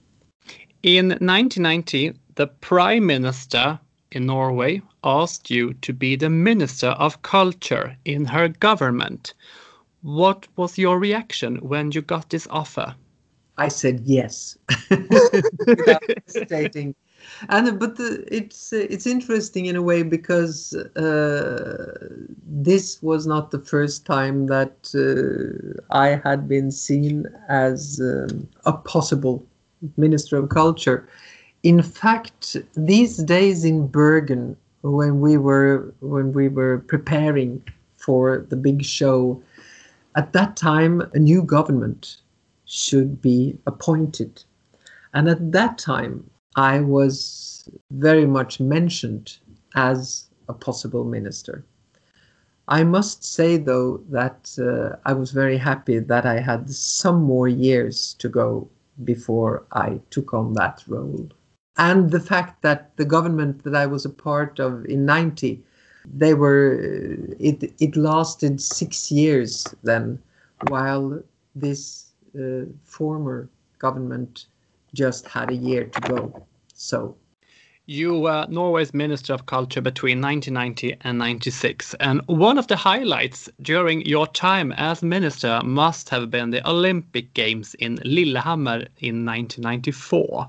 In 0.83 1.11
1990, 1.11 2.15
the 2.35 2.49
Prime 2.49 3.07
Minister 3.07 3.79
in 4.11 4.27
Norway 4.27 4.83
asked 5.05 5.49
you 5.49 5.75
to 5.75 5.93
be 5.93 6.17
the 6.17 6.29
Minister 6.29 6.89
of 6.89 7.23
Culture 7.23 7.97
in 8.05 8.25
her 8.25 8.49
government. 8.49 9.33
What 10.01 10.49
was 10.57 10.77
your 10.77 10.99
reaction 10.99 11.59
when 11.59 11.93
you 11.93 12.03
got 12.03 12.31
this 12.31 12.49
offer? 12.51 12.97
I 13.59 13.69
said 13.69 14.01
yes, 14.05 14.59
without 14.91 16.03
hesitating. 16.27 16.97
And 17.49 17.79
but 17.79 17.97
the, 17.97 18.25
it's 18.31 18.73
uh, 18.73 18.87
it's 18.91 19.07
interesting 19.07 19.67
in 19.67 19.77
a 19.77 19.83
way 19.83 20.03
because 20.03 20.75
uh, 20.75 22.09
this 22.47 23.03
was 23.03 23.27
not 23.27 23.51
the 23.51 23.59
first 23.59 24.07
time 24.07 24.47
that 24.47 24.77
uh, 24.95 25.83
I 25.95 26.21
had 26.25 26.49
been 26.49 26.71
seen 26.71 27.27
as 27.49 28.01
um, 28.01 28.49
a 28.65 28.73
possible 28.73 29.45
minister 29.97 30.37
of 30.37 30.49
culture. 30.49 31.09
In 31.63 31.83
fact, 31.83 32.57
these 32.75 33.17
days 33.19 33.65
in 33.65 33.87
Bergen, 33.87 34.57
when 34.83 35.21
we 35.21 35.37
were 35.37 35.95
when 36.01 36.33
we 36.33 36.49
were 36.49 36.79
preparing 36.79 37.63
for 37.97 38.47
the 38.49 38.57
big 38.57 38.85
show, 38.85 39.41
at 40.17 40.33
that 40.33 40.57
time 40.57 41.03
a 41.15 41.19
new 41.19 41.43
government 41.43 42.17
should 42.67 43.21
be 43.21 43.57
appointed. 43.67 44.43
And 45.15 45.29
at 45.29 45.53
that 45.53 45.77
time, 45.79 46.29
I 46.57 46.81
was 46.81 47.69
very 47.91 48.27
much 48.27 48.61
mentioned 48.61 49.39
as 49.75 50.29
a 50.49 50.55
possible 50.55 51.05
minister. 51.05 51.65
I 52.69 52.85
must 52.85 53.25
say, 53.25 53.57
though, 53.57 53.99
that 54.11 54.57
uh, 54.59 54.97
I 55.05 55.13
was 55.15 55.33
very 55.33 55.57
happy 55.57 55.99
that 55.99 56.27
I 56.27 56.41
had 56.41 56.71
some 56.71 57.23
more 57.23 57.49
years 57.49 58.15
to 58.19 58.29
go 58.29 58.69
before 59.05 59.65
I 59.73 60.01
took 60.11 60.33
on 60.33 60.53
that 60.55 60.85
role. 60.87 61.29
And 61.77 62.11
the 62.11 62.21
fact 62.21 62.63
that 62.63 62.97
the 62.97 63.05
government 63.05 63.65
that 63.65 63.75
I 63.75 63.87
was 63.87 64.05
a 64.05 64.11
part 64.11 64.61
of 64.61 64.85
in 64.87 65.05
90, 65.05 65.63
they 66.05 66.35
were, 66.35 66.79
uh, 66.79 67.35
it, 67.41 67.73
it 67.81 67.97
lasted 67.97 68.61
six 68.61 69.11
years 69.11 69.67
then, 69.83 70.19
while 70.69 71.23
this 71.55 72.13
uh, 72.39 72.67
former 72.85 73.49
government 73.79 74.47
just 74.95 75.27
had 75.29 75.51
a 75.51 75.55
year 75.55 75.85
to 75.85 76.01
go. 76.01 76.47
So 76.75 77.17
You 77.87 78.21
were 78.21 78.47
Norway's 78.49 78.95
Minister 78.95 79.35
of 79.35 79.47
Culture 79.47 79.81
between 79.81 80.21
1990 80.21 80.99
and 81.01 81.19
96, 81.19 81.95
and 81.95 82.21
one 82.27 82.57
of 82.57 82.69
the 82.69 82.77
highlights 82.77 83.51
during 83.61 84.07
your 84.07 84.29
time 84.29 84.71
as 84.73 85.03
minister 85.03 85.61
must 85.65 86.09
have 86.11 86.31
been 86.31 86.51
the 86.51 86.69
Olympic 86.69 87.35
Games 87.35 87.75
in 87.75 87.99
Lillehammer 88.05 88.87
in 88.99 89.27
1994. 89.27 90.49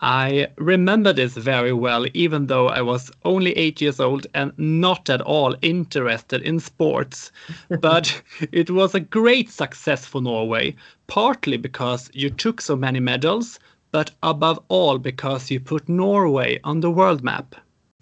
I 0.00 0.48
remember 0.56 1.12
this 1.12 1.34
very 1.34 1.74
well, 1.74 2.06
even 2.14 2.46
though 2.46 2.68
I 2.68 2.80
was 2.80 3.10
only 3.26 3.52
eight 3.58 3.82
years 3.82 4.00
old 4.00 4.26
and 4.32 4.52
not 4.56 5.10
at 5.10 5.20
all 5.20 5.54
interested 5.60 6.40
in 6.40 6.58
sports. 6.58 7.30
but 7.80 8.22
it 8.52 8.70
was 8.70 8.94
a 8.94 9.00
great 9.00 9.50
success 9.50 10.06
for 10.06 10.22
Norway, 10.22 10.74
partly 11.06 11.58
because 11.58 12.10
you 12.14 12.30
took 12.30 12.62
so 12.62 12.74
many 12.74 13.00
medals, 13.00 13.58
but 13.92 14.10
above 14.22 14.60
all 14.68 14.98
because 14.98 15.50
you 15.50 15.60
put 15.60 15.88
Norway 15.88 16.60
on 16.64 16.80
the 16.80 16.90
world 16.90 17.22
map. 17.22 17.54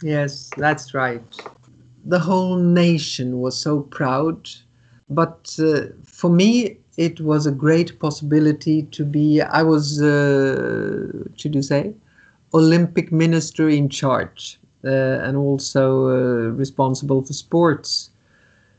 Yes, 0.03 0.51
that's 0.57 0.94
right. 0.94 1.22
The 2.05 2.18
whole 2.18 2.57
nation 2.57 3.40
was 3.40 3.57
so 3.59 3.81
proud. 3.81 4.48
But 5.11 5.59
uh, 5.59 5.87
for 6.05 6.31
me, 6.31 6.79
it 6.96 7.20
was 7.20 7.46
a 7.46 7.53
great 7.53 7.98
possibility 7.98 8.83
to 8.83 9.05
be. 9.05 9.40
I 9.40 9.62
was, 9.62 10.03
uh, 10.03 11.07
should 11.37 11.55
you 11.55 11.62
say, 11.62 11.94
Olympic 12.55 13.11
minister 13.12 13.68
in 13.68 13.88
charge 13.88 14.59
uh, 14.85 14.88
and 14.88 15.37
also 15.37 16.09
uh, 16.09 16.51
responsible 16.51 17.22
for 17.22 17.33
sports. 17.33 18.11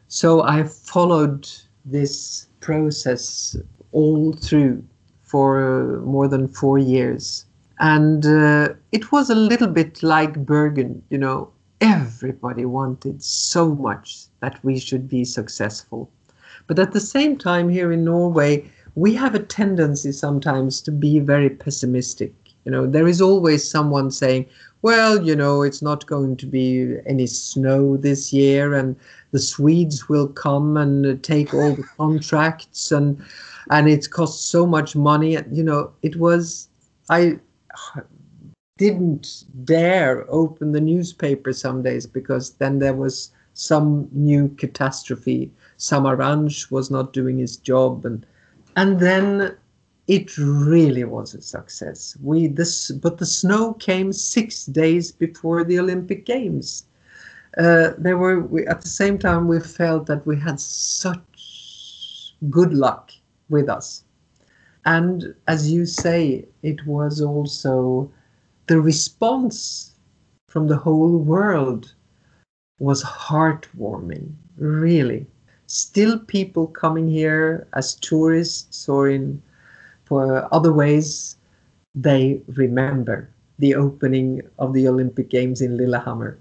So 0.07 0.43
I 0.43 0.63
followed 0.63 1.49
this 1.85 2.47
process 2.59 3.55
all 3.91 4.33
through 4.33 4.83
for 5.29 5.47
uh, 5.61 5.99
more 6.01 6.27
than 6.27 6.47
four 6.47 6.79
years. 6.79 7.45
And 7.79 8.25
uh, 8.25 8.69
it 8.91 9.11
was 9.11 9.29
a 9.29 9.35
little 9.35 9.67
bit 9.67 10.01
like 10.01 10.45
Bergen, 10.45 11.01
you 11.09 11.17
know, 11.17 11.49
everybody 11.81 12.65
wanted 12.65 13.23
so 13.23 13.75
much 13.75 14.25
that 14.41 14.61
we 14.63 14.79
should 14.79 15.07
be 15.07 15.23
successful. 15.23 16.09
But 16.67 16.79
at 16.79 16.91
the 16.91 16.99
same 16.99 17.37
time, 17.37 17.69
here 17.69 17.91
in 17.91 18.03
Norway, 18.03 18.69
we 18.95 19.13
have 19.15 19.35
a 19.35 19.39
tendency 19.39 20.11
sometimes 20.11 20.81
to 20.81 20.91
be 20.91 21.19
very 21.19 21.49
pessimistic. 21.49 22.33
You 22.65 22.71
know, 22.71 22.85
there 22.85 23.07
is 23.07 23.21
always 23.21 23.69
someone 23.69 24.11
saying, 24.11 24.45
well, 24.81 25.25
you 25.25 25.35
know, 25.35 25.61
it's 25.61 25.81
not 25.81 26.05
going 26.05 26.37
to 26.37 26.45
be 26.45 26.95
any 27.05 27.27
snow 27.27 27.97
this 27.97 28.33
year, 28.33 28.73
and 28.73 28.95
the 29.31 29.39
Swedes 29.39 30.09
will 30.09 30.27
come 30.27 30.77
and 30.77 31.21
take 31.23 31.53
all 31.53 31.75
the 31.75 31.87
contracts, 31.97 32.91
and 32.91 33.21
and 33.69 33.87
it 33.87 34.09
cost 34.09 34.49
so 34.49 34.65
much 34.65 34.95
money. 34.95 35.35
And 35.35 35.55
you 35.55 35.63
know, 35.63 35.91
it 36.01 36.15
was 36.15 36.69
I 37.09 37.39
didn't 38.77 39.43
dare 39.65 40.25
open 40.29 40.71
the 40.71 40.81
newspaper 40.81 41.53
some 41.53 41.83
days 41.83 42.07
because 42.07 42.51
then 42.51 42.79
there 42.79 42.93
was 42.93 43.31
some 43.53 44.07
new 44.11 44.47
catastrophe. 44.57 45.51
Samaranch 45.77 46.71
was 46.71 46.89
not 46.89 47.13
doing 47.13 47.37
his 47.37 47.57
job, 47.57 48.05
and 48.05 48.25
and 48.75 48.99
then 48.99 49.55
it 50.07 50.37
really 50.37 51.03
was 51.03 51.35
a 51.35 51.41
success. 51.41 52.17
We 52.23 52.47
this, 52.47 52.91
but 52.91 53.17
the 53.17 53.25
snow 53.25 53.73
came 53.73 54.11
six 54.13 54.65
days 54.65 55.11
before 55.11 55.63
the 55.63 55.79
Olympic 55.79 56.25
Games. 56.25 56.85
Uh, 57.57 57.91
there 57.97 58.17
were 58.17 58.39
we, 58.39 58.65
at 58.67 58.81
the 58.81 58.87
same 58.87 59.17
time 59.17 59.47
we 59.47 59.59
felt 59.59 60.05
that 60.05 60.25
we 60.25 60.39
had 60.39 60.59
such 60.59 62.35
good 62.49 62.73
luck 62.73 63.11
with 63.49 63.69
us, 63.69 64.03
and 64.85 65.35
as 65.47 65.71
you 65.71 65.85
say, 65.85 66.45
it 66.63 66.85
was 66.85 67.21
also 67.21 68.11
the 68.67 68.79
response 68.79 69.95
from 70.47 70.67
the 70.67 70.77
whole 70.77 71.17
world 71.17 71.93
was 72.79 73.03
heartwarming, 73.03 74.31
really. 74.57 75.27
Still, 75.67 76.17
people 76.19 76.67
coming 76.67 77.07
here 77.07 77.67
as 77.73 77.95
tourists 77.95 78.89
or 78.89 79.09
in 79.09 79.41
for 80.05 80.51
other 80.51 80.73
ways, 80.73 81.37
they 81.93 82.41
remember 82.47 83.29
the 83.59 83.75
opening 83.75 84.41
of 84.57 84.73
the 84.73 84.87
Olympic 84.87 85.29
Games 85.29 85.61
in 85.61 85.77
Lillehammer. 85.77 86.39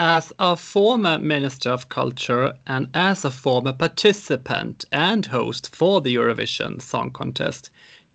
As 0.00 0.32
a 0.38 0.54
former 0.54 1.18
Minister 1.18 1.70
of 1.70 1.88
Culture 1.88 2.54
and 2.68 2.88
as 2.94 3.24
a 3.24 3.32
former 3.32 3.72
participant 3.72 4.84
and 4.92 5.26
host 5.26 5.74
for 5.74 6.00
the 6.00 6.14
Eurovision 6.14 6.80
Song 6.80 7.10
Contest, 7.10 7.70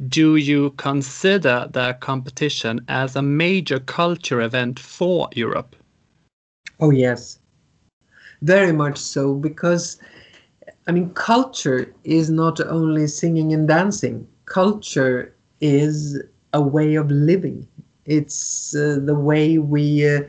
do 0.08 0.38
you 0.38 0.70
consider 0.78 1.68
the 1.70 1.98
competition 2.00 2.80
as 2.88 3.18
a 3.18 3.22
major 3.22 3.82
culture 3.82 4.40
event 4.40 4.80
for 4.80 5.28
Europe? 5.36 5.76
Oh, 6.80 6.92
yes, 6.92 7.38
very 8.42 8.72
much 8.72 8.98
so, 8.98 9.34
because 9.34 10.00
I 10.88 10.94
mean, 10.94 11.10
culture 11.16 11.94
is 12.06 12.30
not 12.30 12.62
only 12.62 13.08
singing 13.08 13.52
and 13.52 13.68
dancing, 13.68 14.26
culture 14.46 15.36
is 15.60 16.24
a 16.54 16.62
way 16.62 16.96
of 16.96 17.12
living. 17.12 17.68
It's 18.06 18.74
uh, 18.74 19.00
the 19.04 19.16
way 19.16 19.58
we. 19.58 20.08
Uh, 20.08 20.22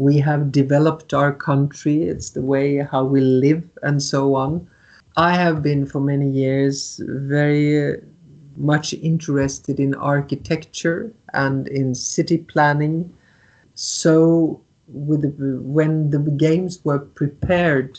we 0.00 0.16
have 0.16 0.50
developed 0.50 1.12
our 1.12 1.30
country, 1.30 2.04
it's 2.04 2.30
the 2.30 2.40
way 2.40 2.78
how 2.78 3.04
we 3.04 3.20
live, 3.20 3.62
and 3.82 4.02
so 4.02 4.34
on. 4.34 4.66
I 5.18 5.34
have 5.34 5.62
been 5.62 5.84
for 5.84 6.00
many 6.00 6.30
years 6.30 7.02
very 7.04 7.92
uh, 7.92 7.96
much 8.56 8.94
interested 8.94 9.78
in 9.78 9.94
architecture 9.94 11.12
and 11.34 11.68
in 11.68 11.94
city 11.94 12.38
planning. 12.38 13.12
So, 13.74 14.62
with 14.88 15.20
the, 15.20 15.60
when 15.60 16.08
the 16.08 16.20
games 16.46 16.82
were 16.82 17.00
prepared, 17.00 17.98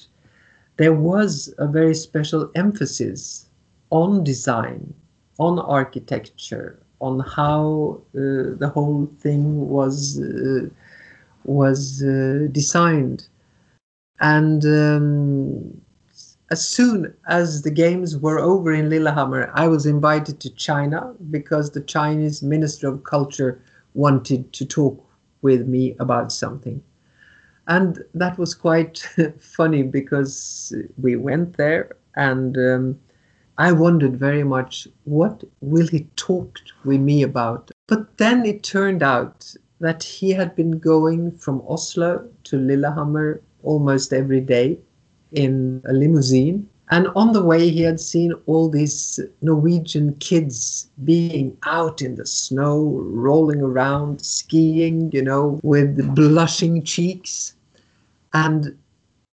there 0.78 0.96
was 0.96 1.54
a 1.60 1.68
very 1.68 1.94
special 1.94 2.50
emphasis 2.56 3.46
on 3.92 4.24
design, 4.24 4.92
on 5.38 5.60
architecture, 5.60 6.80
on 7.00 7.20
how 7.20 8.02
uh, 8.16 8.58
the 8.58 8.72
whole 8.74 9.06
thing 9.20 9.70
was 9.70 10.20
uh, 10.20 10.68
was 11.44 12.04
uh, 12.04 12.48
designed, 12.52 13.28
and 14.20 14.66
um, 14.66 15.82
as 16.52 16.68
soon 16.68 17.14
as 17.28 17.62
the 17.62 17.72
games 17.72 18.18
were 18.18 18.40
over 18.40 18.74
in 18.74 18.90
Lillehammer, 18.90 19.50
I 19.54 19.68
was 19.68 19.86
invited 19.86 20.42
to 20.42 20.50
China 20.50 21.14
because 21.32 21.72
the 21.72 21.82
Chinese 21.82 22.44
Minister 22.44 22.90
of 22.90 23.04
Culture 23.04 23.62
wanted 23.94 24.52
to 24.54 24.66
talk 24.66 25.02
with 25.42 25.68
me 25.68 25.96
about 26.00 26.32
something. 26.32 26.84
And 27.68 28.04
that 28.14 28.38
was 28.38 28.54
quite 28.54 29.08
funny 29.40 29.84
because 29.84 30.74
we 31.02 31.16
went 31.16 31.56
there 31.56 31.96
and 32.16 32.58
um, 32.58 33.00
I 33.58 33.72
wondered 33.72 34.18
very 34.18 34.44
much 34.44 34.88
what 35.06 35.44
will 35.62 35.88
he 35.88 36.08
talk 36.18 36.60
with 36.84 37.00
me 37.00 37.24
about. 37.24 37.72
But 37.88 38.18
then 38.18 38.46
it 38.46 38.64
turned 38.64 39.04
out 39.04 39.56
that 39.82 40.04
he 40.04 40.30
had 40.30 40.56
been 40.56 40.78
going 40.78 41.32
from 41.32 41.64
Oslo 41.68 42.30
to 42.44 42.58
Lillehammer 42.58 43.42
almost 43.64 44.14
every 44.14 44.40
day 44.40 44.78
in 45.32 45.82
a 45.86 45.94
limousine. 45.94 46.70
And 46.92 47.08
on 47.16 47.34
the 47.34 47.44
way, 47.44 47.70
he 47.70 47.82
had 47.82 48.00
seen 48.00 48.34
all 48.46 48.70
these 48.70 49.20
Norwegian 49.42 50.14
kids 50.16 50.90
being 51.04 51.58
out 51.66 52.02
in 52.02 52.16
the 52.16 52.28
snow, 52.28 53.02
rolling 53.02 53.62
around, 53.62 54.22
skiing, 54.22 55.10
you 55.12 55.24
know, 55.24 55.60
with 55.64 56.14
blushing 56.16 56.84
cheeks. 56.84 57.56
And 58.34 58.78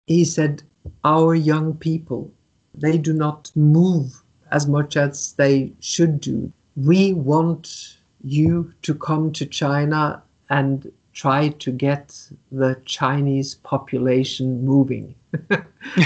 he 0.05 0.23
said, 0.23 0.63
Our 1.03 1.35
young 1.35 1.73
people, 1.73 2.31
they 2.73 2.97
do 2.97 3.11
not 3.11 3.51
move 3.55 4.21
as 4.51 4.65
much 4.67 4.95
as 4.95 5.33
they 5.33 5.73
should 5.81 6.21
do. 6.21 6.53
We 6.77 7.11
want 7.11 7.97
you 8.23 8.71
to 8.83 8.93
come 8.95 9.31
to 9.33 9.45
China 9.45 10.21
and 10.49 10.91
try 11.13 11.49
to 11.49 11.71
get 11.71 12.29
the 12.51 12.79
Chinese 12.85 13.55
population 13.55 14.63
moving. 14.63 15.15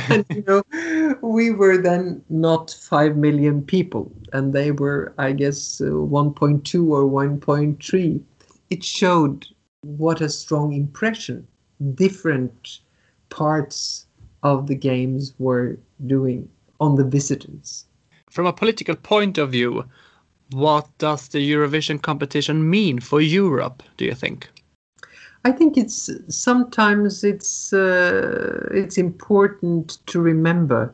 and 0.09 0.25
you 0.29 0.43
know, 0.47 0.63
we 1.21 1.51
were 1.51 1.77
then 1.77 2.23
not 2.29 2.71
5 2.71 3.17
million 3.17 3.61
people, 3.61 4.11
and 4.31 4.53
they 4.53 4.71
were, 4.71 5.13
I 5.17 5.33
guess, 5.33 5.81
uh, 5.81 5.85
1.2 5.85 6.87
or 6.89 7.03
1.3. 7.03 8.21
It 8.69 8.83
showed 8.83 9.47
what 9.81 10.21
a 10.21 10.29
strong 10.29 10.73
impression 10.73 11.47
different 11.95 12.79
parts 13.29 14.05
of 14.43 14.67
the 14.67 14.75
games 14.75 15.33
were 15.39 15.77
doing 16.05 16.47
on 16.79 16.95
the 16.95 17.03
visitors. 17.03 17.85
From 18.29 18.45
a 18.45 18.53
political 18.53 18.95
point 18.95 19.37
of 19.37 19.51
view, 19.51 19.85
what 20.51 20.87
does 20.97 21.29
the 21.29 21.39
Eurovision 21.39 22.01
competition 22.01 22.69
mean 22.69 22.99
for 22.99 23.21
Europe, 23.21 23.83
do 23.97 24.05
you 24.05 24.15
think? 24.15 24.49
I 25.43 25.51
think 25.51 25.77
it's 25.77 26.09
sometimes 26.27 27.23
it's 27.23 27.73
uh, 27.73 28.67
it's 28.71 28.97
important 28.97 29.97
to 30.05 30.21
remember 30.21 30.93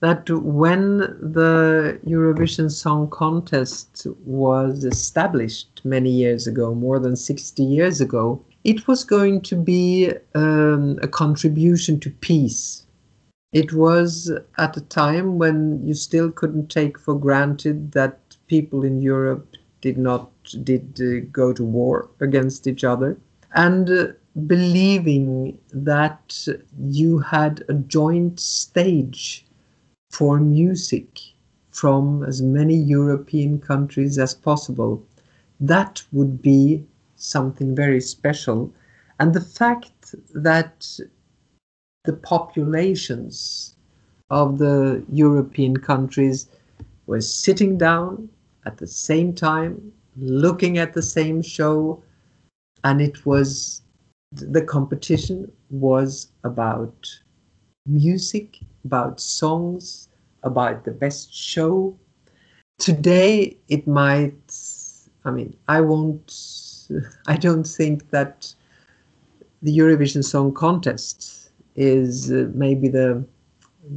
that 0.00 0.28
when 0.28 0.98
the 0.98 1.98
Eurovision 2.06 2.70
Song 2.70 3.08
Contest 3.08 4.06
was 4.26 4.84
established 4.84 5.80
many 5.84 6.10
years 6.10 6.46
ago, 6.46 6.74
more 6.74 6.98
than 6.98 7.16
60 7.16 7.62
years 7.62 8.00
ago, 8.02 8.44
it 8.64 8.86
was 8.86 9.04
going 9.04 9.40
to 9.42 9.56
be 9.56 10.12
um, 10.34 10.98
a 11.00 11.08
contribution 11.08 11.98
to 12.00 12.10
peace. 12.10 12.84
It 13.52 13.72
was 13.72 14.30
at 14.58 14.76
a 14.76 14.82
time 14.82 15.38
when 15.38 15.80
you 15.86 15.94
still 15.94 16.30
couldn't 16.30 16.68
take 16.68 16.98
for 16.98 17.18
granted 17.18 17.92
that 17.92 18.18
people 18.46 18.84
in 18.84 19.00
Europe 19.02 19.56
did 19.80 19.98
not 19.98 20.30
did 20.62 21.00
uh, 21.00 21.26
go 21.32 21.52
to 21.52 21.64
war 21.64 22.08
against 22.20 22.66
each 22.66 22.84
other 22.84 23.18
and 23.54 23.90
uh, 23.90 24.06
believing 24.46 25.58
that 25.72 26.46
you 26.78 27.18
had 27.18 27.64
a 27.68 27.74
joint 27.74 28.38
stage 28.38 29.46
for 30.10 30.38
music 30.38 31.20
from 31.70 32.22
as 32.24 32.42
many 32.42 32.76
European 32.76 33.58
countries 33.58 34.18
as 34.18 34.34
possible, 34.34 35.02
that 35.60 36.02
would 36.12 36.40
be 36.42 36.84
something 37.16 37.74
very 37.74 38.00
special. 38.00 38.72
And 39.18 39.32
the 39.32 39.40
fact 39.40 40.14
that 40.34 41.00
the 42.04 42.12
populations 42.12 43.74
of 44.30 44.58
the 44.58 45.04
European 45.10 45.76
countries 45.78 46.48
were 47.06 47.20
sitting 47.20 47.78
down 47.78 48.28
at 48.66 48.78
the 48.78 48.86
same 48.86 49.32
time, 49.32 49.92
looking 50.16 50.78
at 50.78 50.92
the 50.92 51.02
same 51.02 51.40
show, 51.40 52.02
and 52.84 53.00
it 53.00 53.24
was 53.24 53.82
the 54.32 54.62
competition 54.62 55.50
was 55.70 56.32
about 56.44 57.08
music, 57.86 58.58
about 58.84 59.20
songs, 59.20 60.08
about 60.42 60.84
the 60.84 60.90
best 60.90 61.32
show. 61.32 61.96
Today, 62.78 63.56
it 63.68 63.86
might, 63.86 64.54
I 65.24 65.30
mean, 65.30 65.56
I 65.68 65.80
won't, 65.80 66.32
I 67.26 67.36
don't 67.36 67.66
think 67.66 68.10
that 68.10 68.54
the 69.62 69.76
Eurovision 69.78 70.24
Song 70.24 70.52
Contest 70.52 71.50
is 71.76 72.32
uh, 72.32 72.50
maybe 72.54 72.88
the 72.88 73.24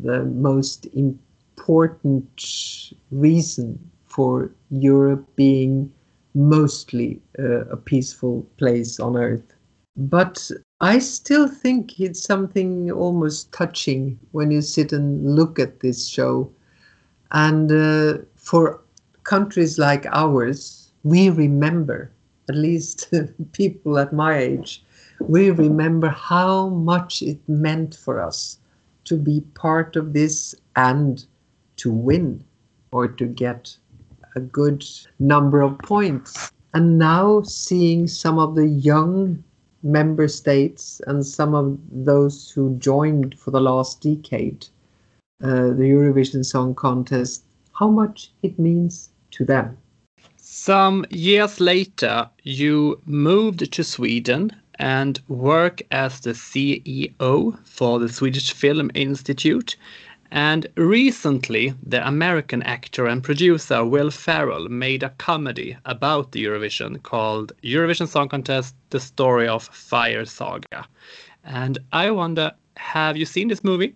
the 0.03 0.23
most 0.25 0.86
important 0.93 2.43
reason 3.12 3.89
for 4.09 4.51
Europe 4.69 5.25
being 5.35 5.91
mostly 6.33 7.21
uh, 7.37 7.65
a 7.65 7.77
peaceful 7.77 8.45
place 8.57 8.99
on 8.99 9.15
earth. 9.15 9.55
But 9.95 10.51
I 10.81 10.99
still 10.99 11.47
think 11.47 11.99
it's 11.99 12.23
something 12.23 12.91
almost 12.91 13.51
touching 13.51 14.19
when 14.31 14.51
you 14.51 14.61
sit 14.61 14.93
and 14.93 15.35
look 15.35 15.59
at 15.59 15.79
this 15.79 16.07
show. 16.07 16.51
And 17.31 17.71
uh, 17.71 18.19
for 18.35 18.81
countries 19.23 19.77
like 19.77 20.05
ours, 20.07 20.91
we 21.03 21.29
remember, 21.29 22.11
at 22.47 22.55
least 22.55 23.13
people 23.53 23.99
at 23.99 24.13
my 24.13 24.37
age, 24.37 24.83
we 25.19 25.51
remember 25.51 26.09
how 26.09 26.69
much 26.69 27.21
it 27.21 27.39
meant 27.47 27.95
for 27.95 28.21
us 28.21 28.59
to 29.05 29.17
be 29.17 29.41
part 29.53 29.95
of 29.95 30.13
this 30.13 30.55
and 30.75 31.25
to 31.77 31.91
win 31.91 32.43
or 32.91 33.07
to 33.07 33.25
get 33.25 33.77
a 34.39 34.47
good 34.60 34.86
number 35.19 35.62
of 35.62 35.78
points. 35.80 36.52
And 36.73 36.97
now 36.97 37.41
seeing 37.41 38.08
some 38.08 38.39
of 38.39 38.56
the 38.56 38.67
young 38.67 39.43
member 39.84 40.28
states 40.28 41.02
and 41.08 41.25
some 41.25 41.54
of 41.56 41.78
those 41.91 42.52
who 42.52 42.75
joined 42.78 43.38
for 43.39 43.52
the 43.52 43.62
last 43.62 44.02
decade 44.02 44.67
uh, 45.41 45.71
the 45.80 45.88
Eurovision 45.95 46.43
Song 46.43 46.75
Contest, 46.75 47.43
how 47.73 47.89
much 47.89 48.32
it 48.43 48.60
means 48.60 49.10
to 49.32 49.45
them. 49.45 49.78
Some 50.36 51.06
years 51.12 51.62
later, 51.62 52.30
you 52.43 52.99
moved 53.06 53.71
to 53.71 53.84
Sweden 53.84 54.52
and 54.80 55.21
work 55.28 55.82
as 55.91 56.19
the 56.21 56.32
CEO 56.32 57.58
for 57.65 57.99
the 57.99 58.10
Swedish 58.10 58.52
Film 58.52 58.91
Institute. 58.95 59.78
And 60.31 60.67
recently, 60.75 61.73
the 61.81 62.07
American 62.07 62.61
actor 62.63 63.07
and 63.07 63.23
producer 63.23 63.83
Will 63.83 64.11
Ferrell 64.11 64.69
made 64.69 65.01
a 65.01 65.09
comedy 65.09 65.75
about 65.85 66.31
the 66.31 66.43
Eurovision 66.43 67.01
called 67.01 67.51
Eurovision 67.63 68.07
Song 68.07 68.29
Contest 68.29 68.75
The 68.91 68.99
Story 68.99 69.47
of 69.47 69.63
Fire 69.63 70.25
Saga. 70.25 70.87
And 71.43 71.79
I 71.91 72.11
wonder, 72.11 72.51
have 72.77 73.17
you 73.17 73.25
seen 73.25 73.47
this 73.47 73.63
movie? 73.63 73.95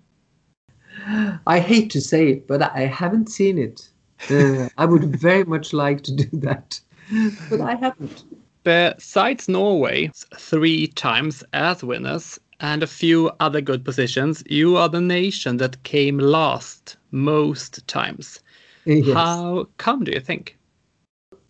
I 1.46 1.60
hate 1.60 1.92
to 1.92 2.02
say 2.02 2.30
it, 2.30 2.48
but 2.48 2.62
I 2.62 2.82
haven't 2.82 3.30
seen 3.30 3.58
it. 3.60 3.90
Uh, 4.30 4.70
I 4.78 4.86
would 4.86 5.16
very 5.16 5.44
much 5.44 5.72
like 5.74 6.02
to 6.04 6.16
do 6.16 6.30
that, 6.40 6.80
but 7.50 7.62
I 7.62 7.76
haven't. 7.76 8.24
Besides 8.64 9.50
Norway, 9.50 10.10
three 10.38 10.88
times 10.88 11.44
as 11.54 11.84
winners, 11.84 12.40
and 12.60 12.84
a 12.84 12.88
few 12.88 13.32
other 13.40 13.62
good 13.62 13.84
positions, 13.84 14.44
you 14.48 14.78
are 14.78 14.90
the 14.90 15.02
nation 15.02 15.58
that 15.58 15.84
came 15.84 16.18
last 16.18 16.98
most 17.12 17.86
times. 17.88 18.40
Yes. 18.86 19.14
How 19.14 19.68
come, 19.78 20.04
do 20.04 20.12
you 20.12 20.20
think? 20.20 20.58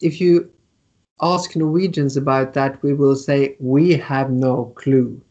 If 0.01 0.21
you 0.21 0.51
ask 1.21 1.55
Norwegians 1.55 2.17
about 2.17 2.53
that, 2.53 2.81
we 2.83 2.93
will 2.93 3.15
say, 3.15 3.55
We 3.59 3.93
have 3.93 4.31
no 4.31 4.73
clue. 4.75 5.21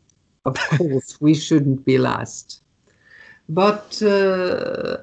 Of 0.44 0.54
course, 0.76 1.20
we 1.20 1.34
shouldn't 1.34 1.84
be 1.84 1.98
last. 1.98 2.62
But 3.48 4.02
uh, 4.02 4.98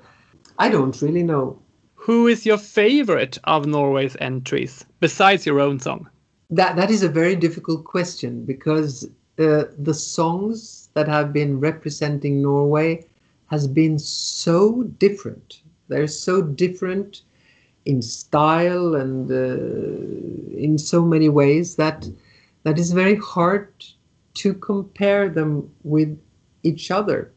I 0.58 0.70
don't 0.70 1.02
really 1.02 1.24
know. 1.24 1.62
Who 1.96 2.28
is 2.28 2.46
your 2.46 2.58
favorite 2.58 3.38
of 3.44 3.66
Norway's 3.66 4.18
entries, 4.20 4.86
besides 5.00 5.46
your 5.46 5.60
own 5.60 5.80
song? 5.80 6.10
That 6.50 6.76
that 6.76 6.90
is 6.90 7.04
a 7.04 7.10
very 7.10 7.36
difficult 7.36 7.86
question 7.86 8.46
because 8.46 9.08
uh, 9.40 9.66
the 9.78 9.94
songs 9.94 10.90
that 10.94 11.08
have 11.08 11.32
been 11.32 11.60
representing 11.60 12.42
Norway 12.42 13.06
has 13.48 13.68
been 13.68 13.98
so 13.98 14.84
different. 14.84 15.62
They're 15.88 16.08
so 16.08 16.42
different 16.42 17.24
in 17.86 18.02
style 18.02 18.96
and 18.96 19.32
uh, 19.32 20.58
in 20.58 20.78
so 20.78 21.04
many 21.04 21.30
ways 21.30 21.76
that 21.76 22.08
that 22.64 22.78
is 22.78 22.92
very 22.92 23.16
hard 23.16 23.70
to 24.36 24.54
compare 24.54 25.30
them 25.30 25.72
with 25.84 26.20
each 26.64 26.92
other. 26.92 27.32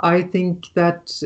I 0.00 0.22
think 0.22 0.72
that 0.74 1.22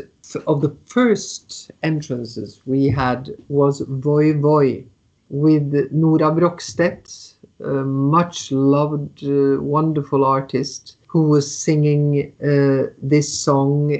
of 0.46 0.62
the 0.62 0.74
first 0.86 1.70
entrances 1.82 2.62
we 2.64 2.88
had 2.88 3.30
was 3.48 3.80
Voi 3.80 4.32
Voi 4.32 4.84
with 5.28 5.72
Nora 5.92 6.30
Brockstedt, 6.30 7.31
a 7.64 7.84
much 7.84 8.52
loved, 8.52 9.24
uh, 9.24 9.60
wonderful 9.60 10.24
artist 10.24 10.96
who 11.06 11.28
was 11.28 11.54
singing 11.54 12.32
uh, 12.42 12.92
this 13.02 13.32
song 13.32 13.96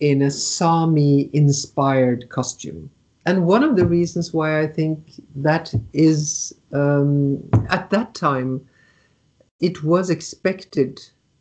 in 0.00 0.22
a 0.22 0.30
Sami 0.30 1.30
inspired 1.32 2.28
costume. 2.28 2.90
And 3.26 3.46
one 3.46 3.62
of 3.62 3.76
the 3.76 3.86
reasons 3.86 4.34
why 4.34 4.60
I 4.60 4.66
think 4.66 5.20
that 5.36 5.74
is, 5.92 6.54
um, 6.72 7.42
at 7.70 7.90
that 7.90 8.14
time, 8.14 8.66
it 9.60 9.82
was 9.82 10.10
expected, 10.10 11.00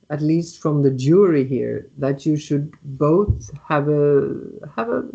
at 0.09 0.21
least 0.21 0.61
from 0.61 0.83
the 0.83 0.91
jury 0.91 1.45
here, 1.45 1.89
that 1.97 2.25
you 2.25 2.37
should 2.37 2.73
both 2.83 3.51
have 3.67 3.89
a 3.89 4.39
have 4.75 4.89
a 4.89 5.05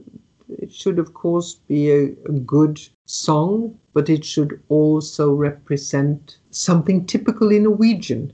it 0.48 0.72
should, 0.72 0.98
of 0.98 1.12
course, 1.14 1.54
be 1.54 1.90
a, 1.90 2.04
a 2.26 2.32
good 2.32 2.80
song, 3.04 3.78
but 3.92 4.08
it 4.08 4.24
should 4.24 4.60
also 4.68 5.32
represent 5.32 6.38
something 6.50 7.06
typically 7.06 7.58
Norwegian. 7.58 8.32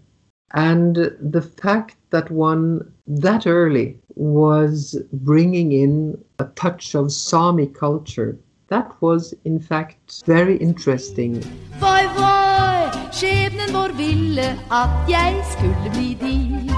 And 0.53 0.97
the 1.21 1.43
fact 1.43 1.97
that 2.11 2.31
one 2.31 2.93
that 3.07 3.47
early 3.47 3.99
was 4.15 4.97
bringing 5.13 5.73
in 5.73 6.17
a 6.39 6.45
touch 6.55 6.95
of 6.95 7.13
Sami 7.13 7.67
culture, 7.67 8.39
that 8.69 8.91
was 9.01 9.35
in 9.45 9.59
fact 9.59 10.23
very 10.27 10.57
interesting. 10.57 11.43
Skjebnen 13.15 13.71
vår 13.73 13.93
ville 13.97 14.49
at 14.71 15.09
jeg 15.09 15.45
skulle 15.53 15.91
bli 15.95 16.17
din. 16.21 16.74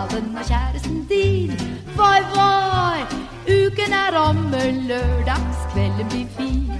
Daven 0.00 0.36
av 0.38 0.46
kjæresten 0.48 1.00
din. 1.08 1.50
Voi, 1.96 2.20
voi, 2.32 3.00
uken 3.52 3.92
er 3.92 4.14
omme, 4.16 4.60
lørdagskvelden 4.88 6.08
blir 6.12 6.28
fin. 6.36 6.70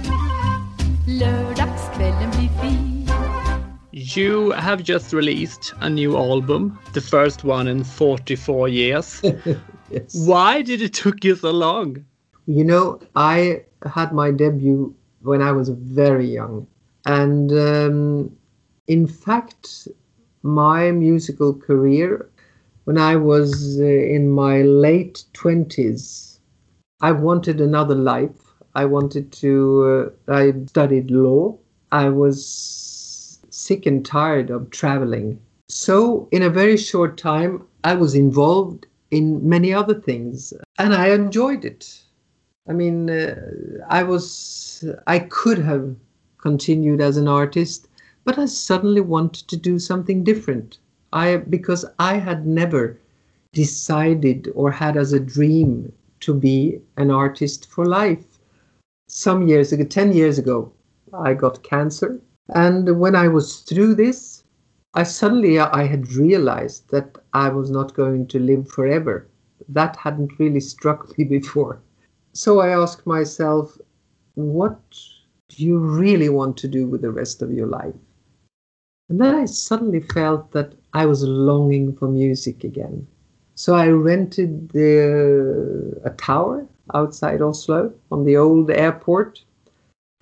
Lørdagskvelden 1.19 2.31
blir 2.37 2.49
fin. 2.61 2.87
You 3.93 4.51
have 4.51 4.83
just 4.83 5.13
released 5.13 5.73
a 5.81 5.89
new 5.89 6.17
album, 6.17 6.79
the 6.93 7.01
first 7.01 7.43
one 7.43 7.67
in 7.67 7.83
44 7.83 8.69
years. 8.69 9.21
yes. 9.91 10.15
Why 10.25 10.63
did 10.63 10.81
it 10.81 10.93
took 10.93 11.23
you 11.23 11.35
so 11.35 11.51
long? 11.51 12.03
You 12.47 12.63
know, 12.63 12.99
I 13.15 13.61
had 13.85 14.13
my 14.13 14.31
debut 14.31 14.95
when 15.21 15.41
I 15.41 15.51
was 15.51 15.69
very 15.69 16.27
young. 16.27 16.65
And 17.05 17.51
um, 17.51 18.31
in 18.87 19.05
fact, 19.05 19.87
my 20.43 20.91
musical 20.91 21.53
career 21.53 22.30
when 22.91 23.01
I 23.01 23.15
was 23.15 23.79
uh, 23.79 23.85
in 23.85 24.29
my 24.29 24.63
late 24.63 25.23
20s. 25.33 26.39
I 26.99 27.13
wanted 27.13 27.61
another 27.61 27.95
life. 27.95 28.51
I 28.75 28.83
wanted 28.83 29.31
to, 29.43 30.11
uh, 30.27 30.33
I 30.33 30.51
studied 30.67 31.09
law. 31.09 31.57
I 31.93 32.09
was 32.09 33.39
sick 33.49 33.85
and 33.85 34.05
tired 34.05 34.49
of 34.49 34.71
traveling. 34.71 35.39
So, 35.69 36.27
in 36.33 36.41
a 36.41 36.49
very 36.49 36.75
short 36.75 37.17
time, 37.17 37.65
I 37.85 37.93
was 37.93 38.13
involved 38.13 38.87
in 39.09 39.47
many 39.47 39.73
other 39.73 39.93
things 39.93 40.53
and 40.77 40.93
I 40.93 41.11
enjoyed 41.11 41.63
it. 41.63 42.03
I 42.67 42.73
mean, 42.73 43.09
uh, 43.09 43.35
I 43.87 44.03
was, 44.03 44.83
I 45.07 45.19
could 45.19 45.59
have 45.59 45.95
continued 46.39 46.99
as 46.99 47.15
an 47.15 47.29
artist, 47.29 47.87
but 48.25 48.37
I 48.37 48.47
suddenly 48.47 48.99
wanted 48.99 49.47
to 49.47 49.55
do 49.55 49.79
something 49.79 50.25
different. 50.25 50.77
I 51.13 51.37
because 51.37 51.85
I 51.99 52.15
had 52.17 52.47
never 52.47 52.97
decided 53.53 54.49
or 54.55 54.71
had 54.71 54.95
as 54.95 55.11
a 55.11 55.19
dream 55.19 55.91
to 56.21 56.33
be 56.33 56.79
an 56.97 57.11
artist 57.11 57.67
for 57.69 57.85
life. 57.85 58.39
Some 59.09 59.47
years 59.47 59.73
ago, 59.73 59.83
10 59.83 60.13
years 60.13 60.37
ago, 60.39 60.71
I 61.13 61.33
got 61.33 61.63
cancer. 61.63 62.21
And 62.49 62.99
when 62.99 63.15
I 63.15 63.27
was 63.27 63.59
through 63.59 63.95
this, 63.95 64.43
I 64.93 65.03
suddenly 65.03 65.57
uh, 65.59 65.69
I 65.73 65.83
had 65.83 66.13
realized 66.13 66.89
that 66.91 67.17
I 67.33 67.49
was 67.49 67.69
not 67.69 67.93
going 67.93 68.27
to 68.27 68.39
live 68.39 68.69
forever. 68.69 69.27
That 69.69 69.95
hadn't 69.95 70.39
really 70.39 70.59
struck 70.59 71.17
me 71.17 71.23
before. 71.37 71.81
So 72.33 72.59
I 72.59 72.69
asked 72.69 73.05
myself, 73.05 73.77
what 74.35 74.79
do 75.49 75.65
you 75.65 75.77
really 75.77 76.29
want 76.29 76.57
to 76.57 76.67
do 76.67 76.87
with 76.87 77.01
the 77.01 77.11
rest 77.11 77.41
of 77.41 77.51
your 77.51 77.67
life? 77.67 77.95
And 79.11 79.19
then 79.19 79.35
I 79.35 79.43
suddenly 79.43 79.99
felt 79.99 80.53
that 80.53 80.71
I 80.93 81.05
was 81.05 81.21
longing 81.21 81.93
for 81.97 82.07
music 82.07 82.63
again. 82.63 83.05
So 83.55 83.75
I 83.75 83.89
rented 83.89 84.69
the, 84.69 85.99
a 86.05 86.11
tower 86.11 86.65
outside 86.93 87.41
Oslo 87.41 87.93
on 88.09 88.23
the 88.23 88.37
old 88.37 88.71
airport. 88.71 89.43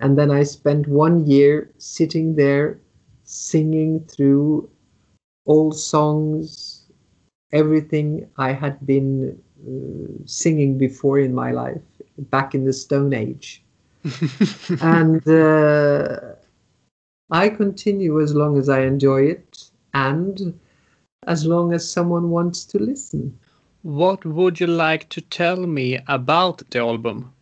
And 0.00 0.18
then 0.18 0.32
I 0.32 0.42
spent 0.42 0.88
one 0.88 1.24
year 1.24 1.70
sitting 1.78 2.34
there 2.34 2.80
singing 3.22 4.00
through 4.08 4.68
old 5.46 5.76
songs, 5.76 6.86
everything 7.52 8.28
I 8.38 8.50
had 8.50 8.84
been 8.84 9.40
uh, 9.68 10.26
singing 10.26 10.78
before 10.78 11.20
in 11.20 11.32
my 11.32 11.52
life, 11.52 11.82
back 12.18 12.56
in 12.56 12.64
the 12.64 12.72
Stone 12.72 13.12
Age. 13.12 13.62
and 14.82 15.22
uh, 15.28 16.29
I 17.30 17.48
continue 17.48 18.20
as 18.20 18.34
long 18.34 18.58
as 18.58 18.68
I 18.68 18.82
enjoy 18.82 19.22
it 19.22 19.70
and 19.94 20.58
as 21.26 21.46
long 21.46 21.72
as 21.72 21.90
someone 21.90 22.30
wants 22.30 22.64
to 22.66 22.78
listen. 22.78 23.38
What 23.82 24.24
would 24.24 24.60
you 24.60 24.66
like 24.66 25.08
to 25.10 25.20
tell 25.20 25.66
me 25.66 25.98
about 26.08 26.62
the 26.70 26.80
album? 26.80 27.32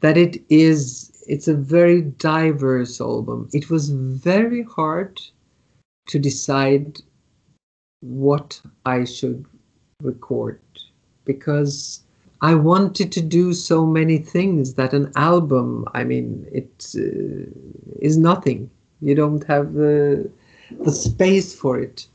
That 0.00 0.16
it 0.16 0.42
is 0.48 1.10
it's 1.26 1.48
a 1.48 1.54
very 1.54 2.02
diverse 2.02 3.00
album. 3.00 3.48
It 3.52 3.70
was 3.70 3.88
very 3.90 4.62
hard 4.62 5.20
to 6.08 6.18
decide 6.18 7.00
what 8.00 8.60
I 8.84 9.04
should 9.04 9.46
record 10.02 10.60
because 11.24 12.02
I 12.42 12.54
wanted 12.54 13.10
to 13.12 13.22
do 13.22 13.54
so 13.54 13.86
many 13.86 14.18
things 14.18 14.74
that 14.74 14.92
an 14.92 15.10
album, 15.16 15.86
I 15.94 16.04
mean, 16.04 16.46
it 16.52 16.94
uh, 16.94 17.48
is 18.00 18.18
nothing. 18.18 18.70
You 19.04 19.14
don't 19.14 19.44
have 19.44 19.74
the, 19.74 20.30
the 20.84 20.90
space 20.90 21.54
for 21.54 21.78
it. 21.78 22.06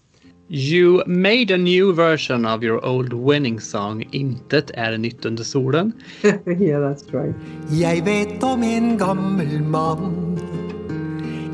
You 0.51 1.03
made 1.05 1.51
a 1.51 1.57
new 1.57 1.93
version 1.93 2.43
of 2.43 2.63
your 2.63 2.83
old 2.83 3.13
winning 3.13 3.59
song 3.59 4.03
Intet 4.11 4.71
är 4.73 4.97
nytt 4.97 5.25
under 5.25 5.43
solen. 5.43 5.93
yeah, 6.23 6.79
that's 6.79 7.13
right. 7.13 7.35
Jeg 7.69 8.03
vet 8.05 8.43
om 8.43 8.63
en 8.63 8.97
gammel 8.97 9.61
mann, 9.61 10.39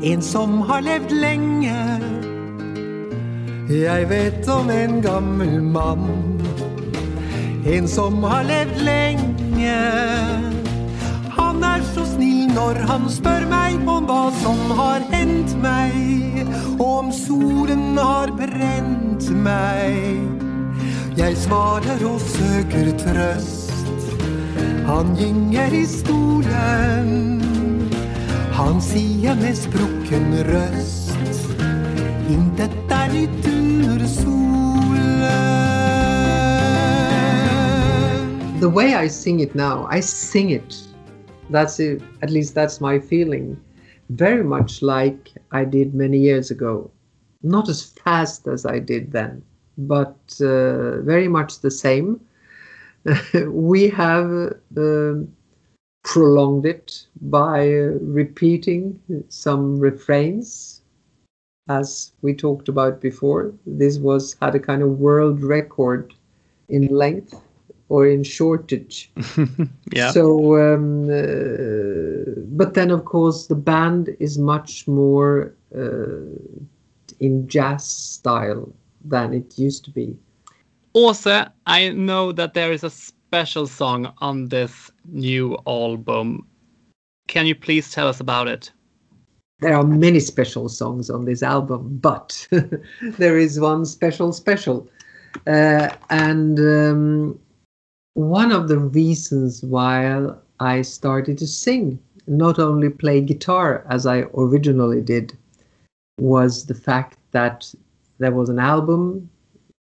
en 0.02 0.22
som 0.22 0.60
har 0.60 0.80
levd 0.80 1.12
lenge. 1.12 2.00
Jeg 3.68 4.08
vet 4.08 4.48
om 4.48 4.70
en 4.70 5.02
gammel 5.02 5.60
mann, 5.60 6.40
en 7.66 7.88
som 7.88 8.22
har 8.24 8.44
levd 8.44 8.80
lenge. 8.80 10.55
Når 12.56 12.78
han 12.88 13.04
spør 13.12 13.44
meg 13.50 13.82
om 13.90 14.06
hva 14.08 14.30
som 14.40 14.60
har 14.78 15.02
hendt 15.12 15.52
meg, 15.60 16.46
og 16.78 16.86
om 16.86 17.10
solen 17.12 17.98
har 18.00 18.32
brent 18.38 19.28
meg. 19.44 20.24
Jeg 21.20 21.36
svarer 21.42 22.00
og 22.08 22.16
søker 22.20 22.88
trøst. 23.02 24.16
Han 24.88 25.12
gynger 25.20 25.76
i 25.76 25.84
stolen. 25.90 27.12
Han 28.56 28.80
sier 28.80 29.36
med 29.42 29.56
sprukken 29.60 30.32
røst. 30.48 31.52
Intet 32.32 32.76
er 32.88 33.12
nytt 33.12 33.52
under 33.52 34.08
solen. 34.16 35.22
The 38.60 38.68
way 38.72 38.96
I 38.96 39.08
sing 39.08 39.40
it 39.40 39.54
now, 39.54 39.86
I 39.92 40.00
sing 40.00 40.50
it. 40.50 40.95
That's 41.50 41.78
it. 41.80 42.02
At 42.22 42.30
least 42.30 42.54
that's 42.54 42.80
my 42.80 42.98
feeling. 42.98 43.60
Very 44.10 44.44
much 44.44 44.82
like 44.82 45.32
I 45.52 45.64
did 45.64 45.94
many 45.94 46.18
years 46.18 46.50
ago. 46.50 46.90
Not 47.42 47.68
as 47.68 47.84
fast 47.84 48.46
as 48.46 48.66
I 48.66 48.78
did 48.78 49.12
then, 49.12 49.42
but 49.78 50.16
uh, 50.40 51.00
very 51.02 51.28
much 51.28 51.60
the 51.60 51.70
same. 51.70 52.20
we 53.46 53.88
have 53.88 54.30
uh, 54.76 55.14
prolonged 56.04 56.66
it 56.66 57.06
by 57.20 57.66
repeating 57.66 59.00
some 59.28 59.78
refrains 59.78 60.82
as 61.68 62.12
we 62.22 62.32
talked 62.32 62.68
about 62.68 63.00
before 63.00 63.52
this 63.66 63.98
was 63.98 64.36
had 64.40 64.54
a 64.54 64.60
kind 64.60 64.82
of 64.82 65.00
world 65.00 65.42
record 65.42 66.14
in 66.68 66.86
length 66.86 67.34
or 67.88 68.06
in 68.06 68.22
shortage 68.24 69.10
yeah. 69.92 70.10
so 70.10 70.56
um, 70.56 71.04
uh, 71.08 72.40
but 72.48 72.74
then 72.74 72.90
of 72.90 73.04
course 73.04 73.46
the 73.46 73.54
band 73.54 74.14
is 74.18 74.38
much 74.38 74.88
more 74.88 75.54
uh, 75.76 76.34
in 77.20 77.46
jazz 77.48 77.86
style 77.86 78.72
than 79.04 79.32
it 79.32 79.58
used 79.58 79.84
to 79.84 79.90
be 79.90 80.16
Also, 80.94 81.44
I 81.66 81.90
know 81.90 82.32
that 82.32 82.54
there 82.54 82.72
is 82.72 82.82
a 82.82 82.88
special 82.88 83.66
song 83.66 84.14
on 84.22 84.48
this 84.48 84.90
new 85.12 85.58
album. 85.66 86.46
Can 87.28 87.44
you 87.44 87.54
please 87.54 87.92
tell 87.92 88.08
us 88.08 88.18
about 88.18 88.48
it? 88.48 88.72
there 89.60 89.74
are 89.74 89.84
many 89.84 90.20
special 90.20 90.68
songs 90.68 91.08
on 91.08 91.24
this 91.24 91.42
album, 91.42 91.98
but 91.98 92.46
there 93.18 93.38
is 93.38 93.58
one 93.58 93.84
special 93.84 94.32
special. 94.32 94.88
Uh, 95.46 95.88
and 96.10 96.58
um, 96.58 97.38
one 98.16 98.50
of 98.50 98.68
the 98.68 98.78
reasons 98.78 99.62
why 99.62 100.26
I 100.58 100.80
started 100.80 101.36
to 101.36 101.46
sing, 101.46 101.98
not 102.26 102.58
only 102.58 102.88
play 102.88 103.20
guitar 103.20 103.84
as 103.90 104.06
I 104.06 104.24
originally 104.34 105.02
did, 105.02 105.36
was 106.18 106.64
the 106.64 106.74
fact 106.74 107.18
that 107.32 107.74
there 108.16 108.32
was 108.32 108.48
an 108.48 108.58
album 108.58 109.28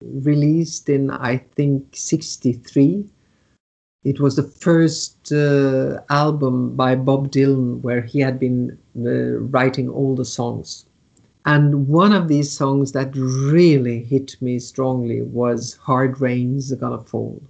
released 0.02 0.90
in, 0.90 1.12
I 1.12 1.38
think, 1.38 1.96
63. 1.96 3.06
It 4.04 4.20
was 4.20 4.36
the 4.36 4.44
first 4.44 5.32
uh, 5.32 6.02
album 6.10 6.76
by 6.76 6.96
Bob 6.96 7.32
Dylan 7.32 7.80
where 7.80 8.02
he 8.02 8.20
had 8.20 8.38
been 8.38 8.78
uh, 9.00 9.40
writing 9.48 9.88
all 9.88 10.14
the 10.14 10.26
songs. 10.26 10.86
And 11.46 11.88
one 11.88 12.12
of 12.12 12.28
these 12.28 12.52
songs 12.52 12.92
that 12.92 13.16
really 13.16 14.04
hit 14.04 14.36
me 14.42 14.60
strongly 14.60 15.22
was 15.22 15.76
Hard 15.76 16.20
Rain's 16.20 16.74
Gonna 16.74 17.02
Fall. 17.02 17.42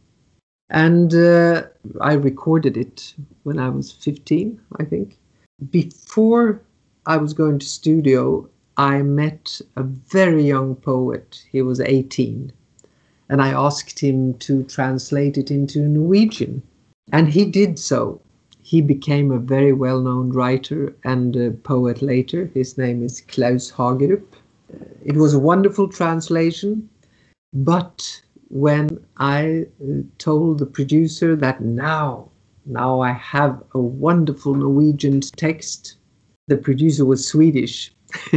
And 0.69 1.13
uh, 1.13 1.63
I 2.01 2.13
recorded 2.13 2.75
it 2.75 3.13
when 3.43 3.59
I 3.59 3.69
was 3.69 3.91
15, 3.91 4.59
I 4.79 4.83
think. 4.83 5.17
Before 5.69 6.61
I 7.05 7.17
was 7.17 7.33
going 7.33 7.59
to 7.59 7.65
studio, 7.65 8.49
I 8.77 9.01
met 9.03 9.61
a 9.75 9.83
very 9.83 10.43
young 10.43 10.75
poet. 10.75 11.43
He 11.51 11.61
was 11.61 11.79
18. 11.79 12.51
And 13.29 13.41
I 13.41 13.49
asked 13.49 13.99
him 13.99 14.33
to 14.39 14.63
translate 14.63 15.37
it 15.37 15.51
into 15.51 15.87
Norwegian. 15.87 16.61
And 17.11 17.29
he 17.29 17.45
did 17.45 17.77
so. 17.79 18.19
He 18.61 18.81
became 18.81 19.31
a 19.31 19.39
very 19.39 19.73
well 19.73 20.01
known 20.01 20.31
writer 20.31 20.95
and 21.03 21.63
poet 21.63 22.01
later. 22.01 22.49
His 22.53 22.77
name 22.77 23.03
is 23.03 23.21
Klaus 23.21 23.71
Hagerup. 23.71 24.25
It 25.03 25.15
was 25.15 25.35
a 25.35 25.39
wonderful 25.39 25.87
translation. 25.87 26.89
But 27.53 28.21
when 28.55 29.05
I 29.17 29.65
uh, 29.83 30.03
told 30.17 30.59
the 30.59 30.65
producer 30.65 31.35
that 31.35 31.59
now, 31.59 32.31
now 32.65 33.01
I 33.01 33.11
have 33.11 33.61
a 33.73 33.79
wonderful 33.79 34.55
Norwegian 34.55 35.19
text, 35.19 35.97
the 36.47 36.55
producer 36.55 37.03
was 37.03 37.27
Swedish. 37.27 37.93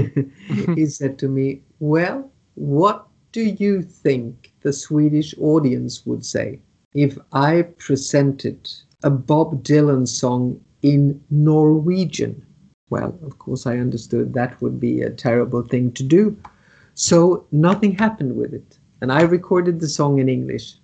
he 0.75 0.87
said 0.87 1.21
to 1.21 1.29
me, 1.29 1.63
Well, 1.79 2.33
what 2.55 3.07
do 3.31 3.45
you 3.45 3.81
think 3.81 4.53
the 4.63 4.73
Swedish 4.73 5.37
audience 5.39 6.05
would 6.05 6.27
say 6.27 6.59
if 6.95 7.17
I 7.33 7.63
presented 7.79 8.69
a 9.05 9.11
Bob 9.11 9.63
Dylan 9.63 10.09
song 10.09 10.61
in 10.83 11.23
Norwegian? 11.31 12.45
Well, 12.91 13.17
of 13.23 13.39
course, 13.39 13.69
I 13.69 13.79
understood 13.79 14.35
that 14.35 14.61
would 14.61 14.81
be 14.81 15.01
a 15.01 15.11
terrible 15.11 15.63
thing 15.63 15.93
to 15.93 16.03
do. 16.03 16.37
So 16.95 17.47
nothing 17.53 17.93
happened 17.93 18.35
with 18.35 18.53
it. 18.53 18.79
And 19.01 19.13
I 19.13 19.23
recorded 19.23 19.81
the 19.81 19.89
song 19.89 20.19
in 20.19 20.29
English. 20.29 20.77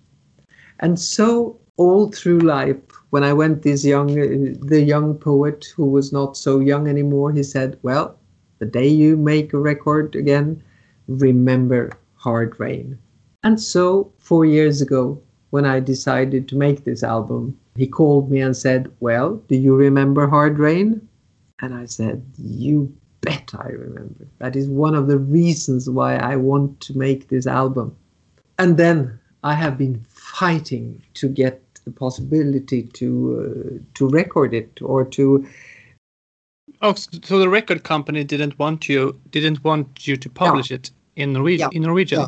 And 0.79 0.99
so 0.99 1.59
all 1.77 2.09
through 2.09 2.39
life, 2.39 2.77
when 3.09 3.23
I 3.23 3.33
went 3.33 3.61
this 3.61 3.83
young, 3.83 4.11
uh, 4.11 4.55
the 4.61 4.81
young 4.81 5.15
poet 5.15 5.65
who 5.75 5.85
was 5.85 6.13
not 6.13 6.37
so 6.37 6.59
young 6.59 6.87
anymore, 6.87 7.31
he 7.31 7.43
said, 7.43 7.77
"Well, 7.83 8.17
the 8.59 8.65
day 8.65 8.87
you 8.87 9.17
make 9.17 9.53
a 9.53 9.59
record 9.59 10.15
again, 10.15 10.61
remember 11.07 11.91
Hard 12.15 12.59
Rain." 12.59 12.97
And 13.43 13.59
so, 13.61 14.11
four 14.17 14.45
years 14.45 14.81
ago, 14.81 15.21
when 15.51 15.65
I 15.65 15.79
decided 15.79 16.47
to 16.49 16.57
make 16.57 16.83
this 16.83 17.03
album, 17.03 17.57
he 17.75 17.87
called 17.87 18.31
me 18.31 18.41
and 18.41 18.55
said, 18.57 18.91
Well, 18.99 19.35
do 19.47 19.55
you 19.55 19.75
remember 19.75 20.27
Hard 20.27 20.59
Rain? 20.59 21.07
And 21.61 21.73
I 21.73 21.85
said, 21.85 22.25
You 22.37 22.93
bet 23.21 23.53
I 23.57 23.69
remember. 23.69 24.27
That 24.39 24.55
is 24.55 24.67
one 24.67 24.95
of 24.95 25.07
the 25.07 25.17
reasons 25.17 25.89
why 25.89 26.15
I 26.15 26.35
want 26.35 26.79
to 26.81 26.97
make 26.97 27.29
this 27.29 27.47
album. 27.47 27.95
And 28.57 28.77
then 28.77 29.19
I 29.43 29.53
have 29.53 29.77
been 29.77 30.05
fighting 30.09 31.01
to 31.15 31.27
get 31.27 31.61
the 31.85 31.91
possibility 31.91 32.83
to 32.83 33.09
uh, 33.39 33.83
to 33.93 34.09
record 34.09 34.53
it 34.53 34.81
or 34.81 35.05
to 35.05 35.45
Oh, 36.81 36.93
so 36.93 37.39
the 37.39 37.49
record 37.49 37.83
company 37.83 38.23
didn't 38.23 38.57
want 38.59 38.89
you 38.89 39.19
didn't 39.29 39.63
want 39.63 40.07
you 40.07 40.17
to 40.17 40.29
publish 40.29 40.71
it 40.71 40.91
in 41.15 41.33
Norwegian. 41.33 41.69
Yeah. 41.71 41.77
In 41.77 41.83
Norwegian. 41.83 42.19
Yeah. 42.19 42.27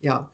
yeah. 0.00 0.26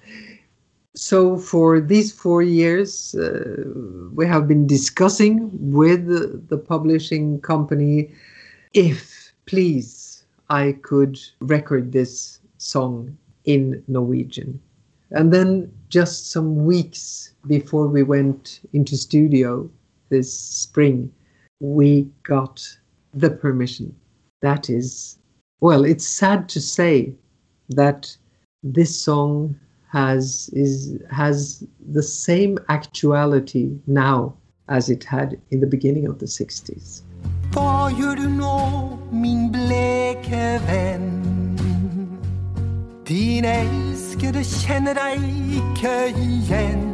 So 0.94 1.36
for 1.36 1.80
these 1.80 2.12
four 2.12 2.42
years, 2.42 3.14
uh, 3.14 3.64
we 4.12 4.26
have 4.26 4.48
been 4.48 4.66
discussing 4.66 5.50
with 5.52 6.08
the 6.48 6.58
publishing 6.58 7.40
company 7.40 8.12
if, 8.74 9.32
please, 9.46 10.24
I 10.48 10.72
could 10.82 11.20
record 11.40 11.92
this 11.92 12.40
song 12.58 13.16
in 13.44 13.82
Norwegian. 13.86 14.60
And 15.12 15.32
then 15.32 15.72
just 15.88 16.30
some 16.30 16.64
weeks 16.64 17.34
before 17.46 17.88
we 17.88 18.02
went 18.02 18.60
into 18.72 18.96
studio 18.96 19.68
this 20.08 20.32
spring, 20.32 21.12
we 21.60 22.08
got 22.22 22.66
the 23.14 23.30
permission. 23.30 23.94
That 24.42 24.70
is, 24.70 25.18
well, 25.60 25.84
it's 25.84 26.06
sad 26.06 26.48
to 26.50 26.60
say 26.60 27.12
that 27.70 28.16
this 28.62 28.98
song 28.98 29.58
has 29.90 30.50
is 30.52 30.98
has 31.10 31.66
the 31.90 32.02
same 32.02 32.58
actuality 32.68 33.76
now 33.86 34.36
as 34.68 34.88
it 34.88 35.02
had 35.02 35.40
in 35.50 35.60
the 35.60 35.66
beginning 35.66 36.06
of 36.06 36.20
the 36.20 36.26
60s. 36.26 37.02
Din 43.10 43.44
elskede 43.44 44.44
kjenner 44.44 44.94
deg 44.94 45.24
ikke 45.58 45.94
igjen. 46.14 46.84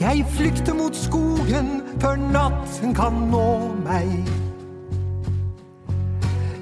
Jeg 0.00 0.24
flykter 0.34 0.74
mot 0.74 0.96
skogen 0.96 1.68
før 2.02 2.16
natten 2.18 2.94
kan 2.98 3.20
nå 3.30 3.70
meg. 3.84 4.10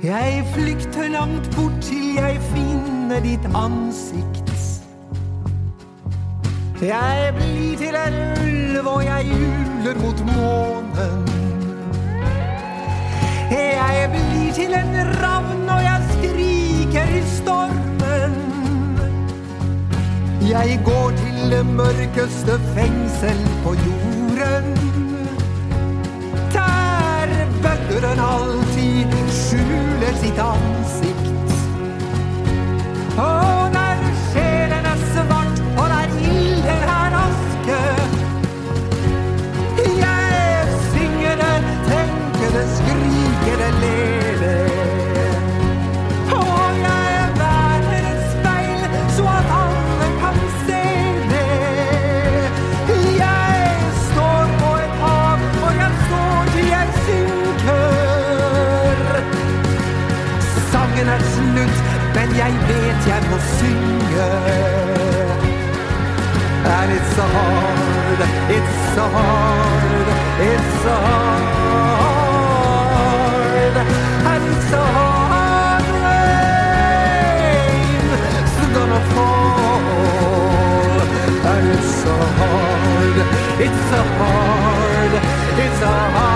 Jeg 0.05 0.45
flykter 0.53 1.09
langt 1.16 1.49
bort 1.57 1.80
til 1.80 2.20
jeg 2.20 2.36
finner 2.53 3.24
ditt 3.24 3.49
ansikt. 3.57 4.53
Jeg 6.84 7.34
blir 7.38 7.76
til 7.80 7.97
en 7.97 8.20
ulv, 8.45 8.86
og 8.86 9.05
jeg 9.05 9.32
juler 9.32 9.97
mot 10.05 10.20
månen. 10.28 11.24
Jeg 13.51 14.11
blir 14.11 14.53
til 14.53 14.74
en 14.74 14.95
ravn, 15.22 15.68
og 15.68 15.82
jeg 15.82 15.93
skriker 16.25 17.16
i 17.18 17.22
stormen. 17.37 18.35
Jeg 20.49 20.81
går 20.85 21.11
til 21.11 21.51
det 21.51 21.66
mørkeste 21.66 22.59
fengsel 22.75 23.41
på 23.64 23.75
jorden. 23.87 24.66
Der 26.53 27.29
bødderen 27.62 28.20
alltid 28.20 29.16
skjuler 29.31 30.14
sitt 30.22 30.39
ansikt. 30.39 31.55
Å 33.18 33.31
der 33.75 33.93
synge. 63.59 64.14
And 66.76 66.90
it's 66.96 67.11
so 67.16 67.24
hard, 67.36 68.20
it's 68.57 68.76
so 68.94 69.05
hard, 69.16 70.09
it's 70.50 70.70
so 70.82 70.94
hard, 71.74 72.44
and 74.32 74.42
it's 74.50 74.66
so 74.70 74.82
hard 74.96 75.84
rain's 77.24 78.57
gonna 78.74 79.02
fall, 79.12 79.80
and 81.52 81.64
it's 81.74 81.90
so 82.02 82.14
hard, 82.40 83.16
it's 83.66 83.80
so 83.90 84.00
hard, 84.20 85.12
it's 85.64 85.78
so 85.80 85.92
hard, 86.16 86.34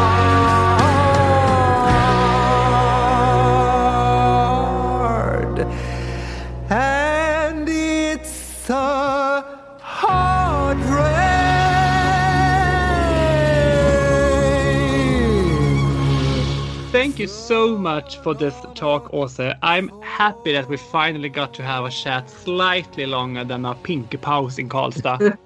Thank 17.18 17.30
you 17.30 17.36
so 17.36 17.76
much 17.76 18.18
for 18.18 18.32
this 18.32 18.54
talk, 18.76 19.10
Åse. 19.10 19.58
I'm 19.60 19.88
happy 20.02 20.52
that 20.52 20.68
we 20.68 20.76
finally 20.76 21.28
got 21.28 21.52
to 21.54 21.64
have 21.64 21.84
a 21.84 21.90
chat 21.90 22.30
slightly 22.30 23.06
longer 23.06 23.42
than 23.42 23.64
our 23.64 23.74
pink 23.74 24.20
pause 24.20 24.56
in 24.56 24.68
Karlstad. 24.68 25.36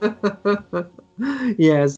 yes. 1.58 1.96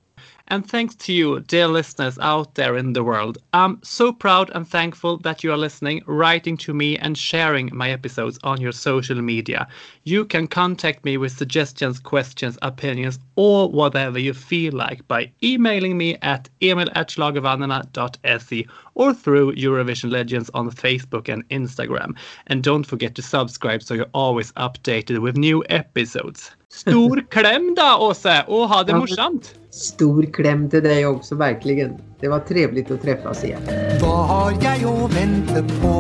And 0.55 0.65
thanks 0.65 0.95
to 0.95 1.13
you, 1.13 1.41
dear 1.41 1.67
listeners 1.67 2.17
out 2.21 2.55
there 2.55 2.77
in 2.77 2.93
the 2.93 3.03
world. 3.03 3.39
I'm 3.53 3.81
so 3.83 4.13
proud 4.13 4.53
and 4.55 4.65
thankful 4.65 5.17
that 5.25 5.43
you 5.43 5.51
are 5.51 5.57
listening, 5.57 6.05
writing 6.07 6.57
to 6.59 6.73
me, 6.73 6.97
and 6.97 7.19
sharing 7.19 7.71
my 7.73 7.91
episodes 7.91 8.39
on 8.45 8.61
your 8.61 8.71
social 8.71 9.21
media. 9.21 9.67
You 10.05 10.25
can 10.25 10.47
contact 10.47 11.05
me 11.05 11.17
with 11.17 11.37
suggestions, 11.37 11.99
questions, 11.99 12.57
opinions, 12.63 13.19
or 13.35 13.69
whatever 13.69 14.21
you 14.21 14.33
feel 14.33 14.75
like 14.75 15.09
by 15.09 15.33
emailing 15.43 15.99
me 15.99 16.19
at 16.23 16.49
emil 16.61 16.87
or 18.95 19.13
through 19.13 19.57
Eurovision 19.57 20.13
Legends 20.13 20.51
on 20.55 20.71
Facebook 20.71 21.29
and 21.29 21.49
Instagram. 21.49 22.17
And 22.47 22.63
don't 22.63 22.85
forget 22.85 23.17
to 23.17 23.23
subscribe 23.23 23.83
so 23.83 23.95
you're 23.95 24.07
always 24.15 24.53
updated 24.53 25.19
with 25.19 25.37
new 25.37 25.65
episodes. 25.69 26.53
Stor 26.75 27.21
klem 27.31 27.69
da, 27.77 27.95
Åse, 28.03 28.41
å 28.51 28.65
ha 28.71 28.81
det 28.87 28.97
morsomt. 28.99 29.53
Stor 29.75 30.27
klem 30.35 30.67
til 30.73 30.83
deg 30.83 31.07
også, 31.07 31.39
virkelig. 31.39 31.87
Det 32.21 32.31
var 32.33 32.43
trevlig 32.49 32.85
å 32.91 32.99
treffe 32.99 33.31
oss 33.31 33.45
igjen. 33.47 33.63
Hva 34.03 34.17
har 34.31 34.59
jeg 34.63 34.83
å 34.91 35.07
vente 35.13 35.63
på? 35.79 35.95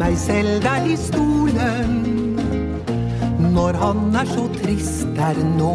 Meg 0.00 0.18
selv 0.18 0.58
der 0.66 0.90
i 0.90 0.98
stolen. 0.98 2.00
Når 3.52 3.78
han 3.78 4.10
er 4.18 4.26
så 4.32 4.48
trist 4.58 5.06
der 5.18 5.38
nå. 5.54 5.74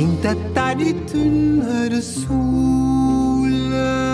Intet 0.00 0.58
er 0.58 0.78
nytt 0.82 1.14
under 1.14 2.00
sol. 2.02 4.09